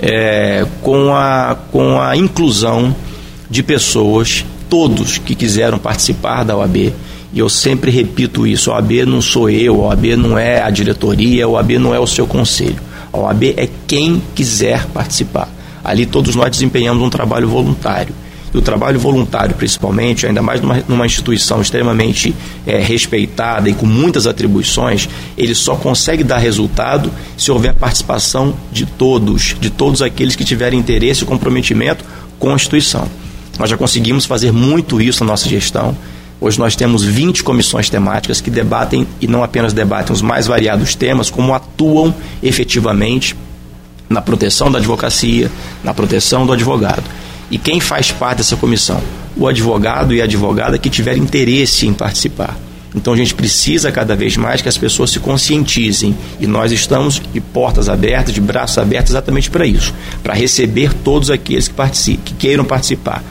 é, 0.00 0.66
com, 0.82 1.14
a, 1.14 1.56
com 1.70 2.00
a 2.00 2.16
inclusão 2.16 2.94
de 3.48 3.62
pessoas, 3.62 4.44
todos 4.68 5.18
que 5.18 5.34
quiseram 5.34 5.78
participar 5.78 6.44
da 6.44 6.56
OAB, 6.56 6.92
e 7.32 7.38
eu 7.38 7.48
sempre 7.48 7.90
repito 7.90 8.46
isso: 8.46 8.70
a 8.70 8.76
OAB 8.76 9.04
não 9.06 9.20
sou 9.20 9.50
eu, 9.50 9.84
a 9.84 9.88
OAB 9.88 10.04
não 10.16 10.38
é 10.38 10.62
a 10.62 10.70
diretoria, 10.70 11.44
a 11.44 11.48
OAB 11.48 11.72
não 11.72 11.94
é 11.94 12.00
o 12.00 12.06
seu 12.06 12.26
conselho. 12.26 12.80
A 13.12 13.18
OAB 13.18 13.54
é 13.56 13.68
quem 13.86 14.22
quiser 14.34 14.86
participar. 14.86 15.48
Ali 15.84 16.06
todos 16.06 16.34
nós 16.34 16.50
desempenhamos 16.50 17.02
um 17.02 17.10
trabalho 17.10 17.48
voluntário. 17.48 18.14
E 18.56 18.58
o 18.58 18.62
trabalho 18.62 18.98
voluntário, 18.98 19.54
principalmente, 19.54 20.26
ainda 20.26 20.40
mais 20.40 20.62
numa, 20.62 20.82
numa 20.88 21.04
instituição 21.04 21.60
extremamente 21.60 22.34
é, 22.66 22.78
respeitada 22.78 23.68
e 23.68 23.74
com 23.74 23.84
muitas 23.84 24.26
atribuições, 24.26 25.10
ele 25.36 25.54
só 25.54 25.76
consegue 25.76 26.24
dar 26.24 26.38
resultado 26.38 27.12
se 27.36 27.52
houver 27.52 27.74
participação 27.74 28.54
de 28.72 28.86
todos, 28.86 29.54
de 29.60 29.68
todos 29.68 30.00
aqueles 30.00 30.34
que 30.34 30.42
tiverem 30.42 30.78
interesse 30.78 31.22
e 31.22 31.26
comprometimento 31.26 32.02
com 32.38 32.50
a 32.50 32.54
instituição. 32.54 33.06
Nós 33.58 33.68
já 33.68 33.76
conseguimos 33.76 34.24
fazer 34.24 34.54
muito 34.54 35.02
isso 35.02 35.22
na 35.22 35.32
nossa 35.32 35.46
gestão. 35.46 35.94
Hoje 36.40 36.58
nós 36.58 36.74
temos 36.74 37.04
20 37.04 37.44
comissões 37.44 37.90
temáticas 37.90 38.40
que 38.40 38.48
debatem 38.48 39.06
e 39.20 39.26
não 39.26 39.44
apenas 39.44 39.74
debatem 39.74 40.14
os 40.14 40.22
mais 40.22 40.46
variados 40.46 40.94
temas, 40.94 41.28
como 41.28 41.52
atuam 41.52 42.14
efetivamente 42.42 43.36
na 44.08 44.22
proteção 44.22 44.72
da 44.72 44.78
advocacia, 44.78 45.50
na 45.84 45.92
proteção 45.92 46.46
do 46.46 46.54
advogado. 46.54 47.04
E 47.50 47.58
quem 47.58 47.80
faz 47.80 48.10
parte 48.10 48.38
dessa 48.38 48.56
comissão? 48.56 49.00
O 49.36 49.46
advogado 49.46 50.14
e 50.14 50.20
a 50.20 50.24
advogada 50.24 50.78
que 50.78 50.90
tiver 50.90 51.16
interesse 51.16 51.86
em 51.86 51.92
participar. 51.92 52.56
Então 52.94 53.12
a 53.12 53.16
gente 53.16 53.34
precisa 53.34 53.92
cada 53.92 54.16
vez 54.16 54.36
mais 54.38 54.62
que 54.62 54.68
as 54.68 54.78
pessoas 54.78 55.10
se 55.10 55.20
conscientizem 55.20 56.16
e 56.40 56.46
nós 56.46 56.72
estamos 56.72 57.20
de 57.32 57.40
portas 57.40 57.90
abertas, 57.90 58.32
de 58.32 58.40
braços 58.40 58.78
abertos 58.78 59.12
exatamente 59.12 59.50
para 59.50 59.66
isso, 59.66 59.92
para 60.22 60.32
receber 60.32 60.94
todos 60.94 61.30
aqueles 61.30 61.68
que, 61.68 62.16
que 62.16 62.34
queiram 62.34 62.64
participar. 62.64 63.22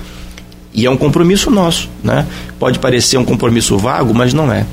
E 0.72 0.86
é 0.86 0.90
um 0.90 0.98
compromisso 0.98 1.50
nosso. 1.50 1.90
Né? 2.04 2.28
Pode 2.60 2.78
parecer 2.78 3.18
um 3.18 3.26
compromisso 3.26 3.78
vago, 3.78 4.14
mas 4.14 4.34
não 4.34 4.52
é. 4.52 4.66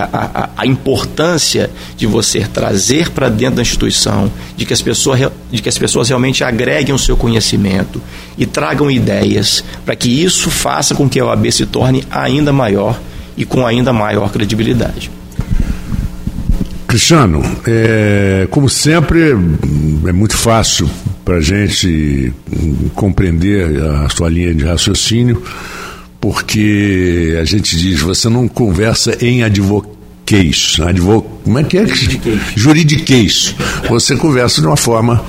A, 0.00 0.50
a, 0.56 0.66
importância 0.66 1.70
de 1.96 2.06
você 2.06 2.40
trazer 2.40 3.10
para 3.10 3.28
dentro 3.28 3.56
da 3.56 3.62
instituição, 3.62 4.30
de 4.56 4.64
que, 4.64 4.72
as 4.72 4.80
pessoas, 4.80 5.30
de 5.50 5.62
que 5.62 5.68
as 5.68 5.78
pessoas 5.78 6.08
realmente 6.08 6.44
agreguem 6.44 6.94
o 6.94 6.98
seu 6.98 7.16
conhecimento 7.16 8.00
e 8.36 8.46
tragam 8.46 8.90
ideias, 8.90 9.64
para 9.84 9.96
que 9.96 10.08
isso 10.08 10.50
faça 10.50 10.94
com 10.94 11.08
que 11.08 11.18
a 11.18 11.24
OAB 11.24 11.50
se 11.50 11.66
torne 11.66 12.04
ainda 12.10 12.52
maior 12.52 12.98
e 13.36 13.44
com 13.44 13.66
ainda 13.66 13.92
maior 13.92 14.30
credibilidade. 14.30 15.10
Cristiano, 16.86 17.42
é, 17.66 18.48
como 18.50 18.68
sempre, 18.68 19.32
é 20.06 20.12
muito 20.12 20.36
fácil 20.36 20.88
para 21.22 21.36
a 21.36 21.40
gente 21.42 22.32
compreender 22.94 23.82
a 23.82 24.08
sua 24.08 24.30
linha 24.30 24.54
de 24.54 24.64
raciocínio, 24.64 25.42
porque 26.20 27.36
a 27.40 27.44
gente 27.44 27.76
diz, 27.76 28.00
você 28.00 28.28
não 28.28 28.48
conversa 28.48 29.16
em 29.24 29.42
advoquês, 29.42 30.76
advo, 30.80 31.22
como 31.44 31.58
é 31.58 31.64
que 31.64 31.78
é? 31.78 31.86
Juridiquês. 32.56 33.54
Você 33.88 34.16
conversa 34.16 34.60
de 34.60 34.66
uma 34.66 34.76
forma 34.76 35.24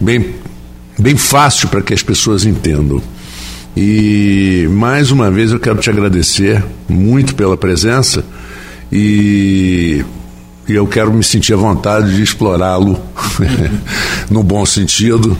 bem, 0.00 0.34
bem 0.98 1.16
fácil 1.16 1.68
para 1.68 1.82
que 1.82 1.92
as 1.92 2.02
pessoas 2.02 2.44
entendam. 2.44 3.02
E 3.76 4.66
mais 4.70 5.10
uma 5.10 5.30
vez 5.30 5.52
eu 5.52 5.60
quero 5.60 5.78
te 5.78 5.90
agradecer 5.90 6.64
muito 6.88 7.34
pela 7.34 7.56
presença 7.56 8.24
e, 8.90 10.04
e 10.68 10.72
eu 10.72 10.86
quero 10.86 11.12
me 11.12 11.22
sentir 11.22 11.54
à 11.54 11.56
vontade 11.56 12.16
de 12.16 12.22
explorá-lo 12.22 13.00
no 14.28 14.42
bom 14.42 14.66
sentido 14.66 15.36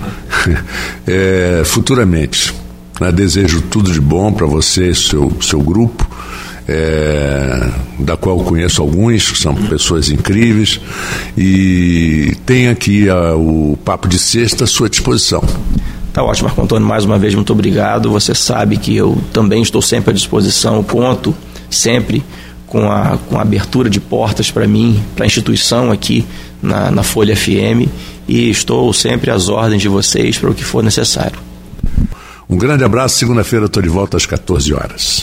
é, 1.07 1.63
futuramente. 1.65 2.60
Né? 3.01 3.11
Desejo 3.11 3.63
tudo 3.63 3.91
de 3.91 4.01
bom 4.01 4.33
para 4.33 4.47
você 4.47 4.95
seu, 4.95 5.33
seu 5.41 5.61
grupo. 5.61 6.09
É, 6.69 7.69
da 7.99 8.17
qual 8.17 8.39
conheço 8.45 8.81
alguns, 8.81 9.41
são 9.41 9.57
pessoas 9.57 10.09
incríveis, 10.09 10.81
e 11.37 12.37
tem 12.47 12.69
aqui 12.69 13.09
a, 13.09 13.35
o 13.35 13.77
Papo 13.85 14.07
de 14.07 14.17
Sexta 14.17 14.63
à 14.63 14.67
sua 14.69 14.89
disposição. 14.89 15.43
Tá 16.13 16.23
ótimo, 16.23 16.47
Marco 16.47 16.63
Antônio, 16.63 16.87
mais 16.87 17.05
uma 17.05 17.19
vez 17.19 17.35
muito 17.35 17.53
obrigado. 17.53 18.09
Você 18.11 18.37
sabe 18.37 18.77
que 18.77 18.95
eu 18.95 19.19
também 19.33 19.63
estou 19.63 19.83
sempre 19.83 20.11
à 20.11 20.15
disposição, 20.15 20.81
conto 20.85 21.35
sempre 21.69 22.23
com 22.67 22.91
a, 22.91 23.19
com 23.29 23.37
a 23.37 23.43
abertura 23.43 23.91
de 23.91 23.99
portas 23.99 24.51
para 24.51 24.67
mim, 24.67 25.03
para 25.17 25.25
a 25.25 25.27
instituição 25.27 25.91
aqui 25.91 26.25
na, 26.63 26.91
na 26.91 27.03
Folha 27.03 27.35
FM 27.35 27.89
e 28.29 28.49
estou 28.49 28.93
sempre 28.93 29.31
às 29.31 29.49
ordens 29.49 29.83
de 29.83 29.89
vocês 29.89 30.39
para 30.39 30.51
o 30.51 30.55
que 30.55 30.63
for 30.63 30.83
necessário. 30.83 31.50
Um 32.51 32.59
grande 32.59 32.83
abraço, 32.83 33.17
segunda-feira 33.17 33.67
estou 33.67 33.81
de 33.81 33.89
volta 33.89 34.17
às 34.17 34.27
14 34.27 34.75
horas. 34.75 35.19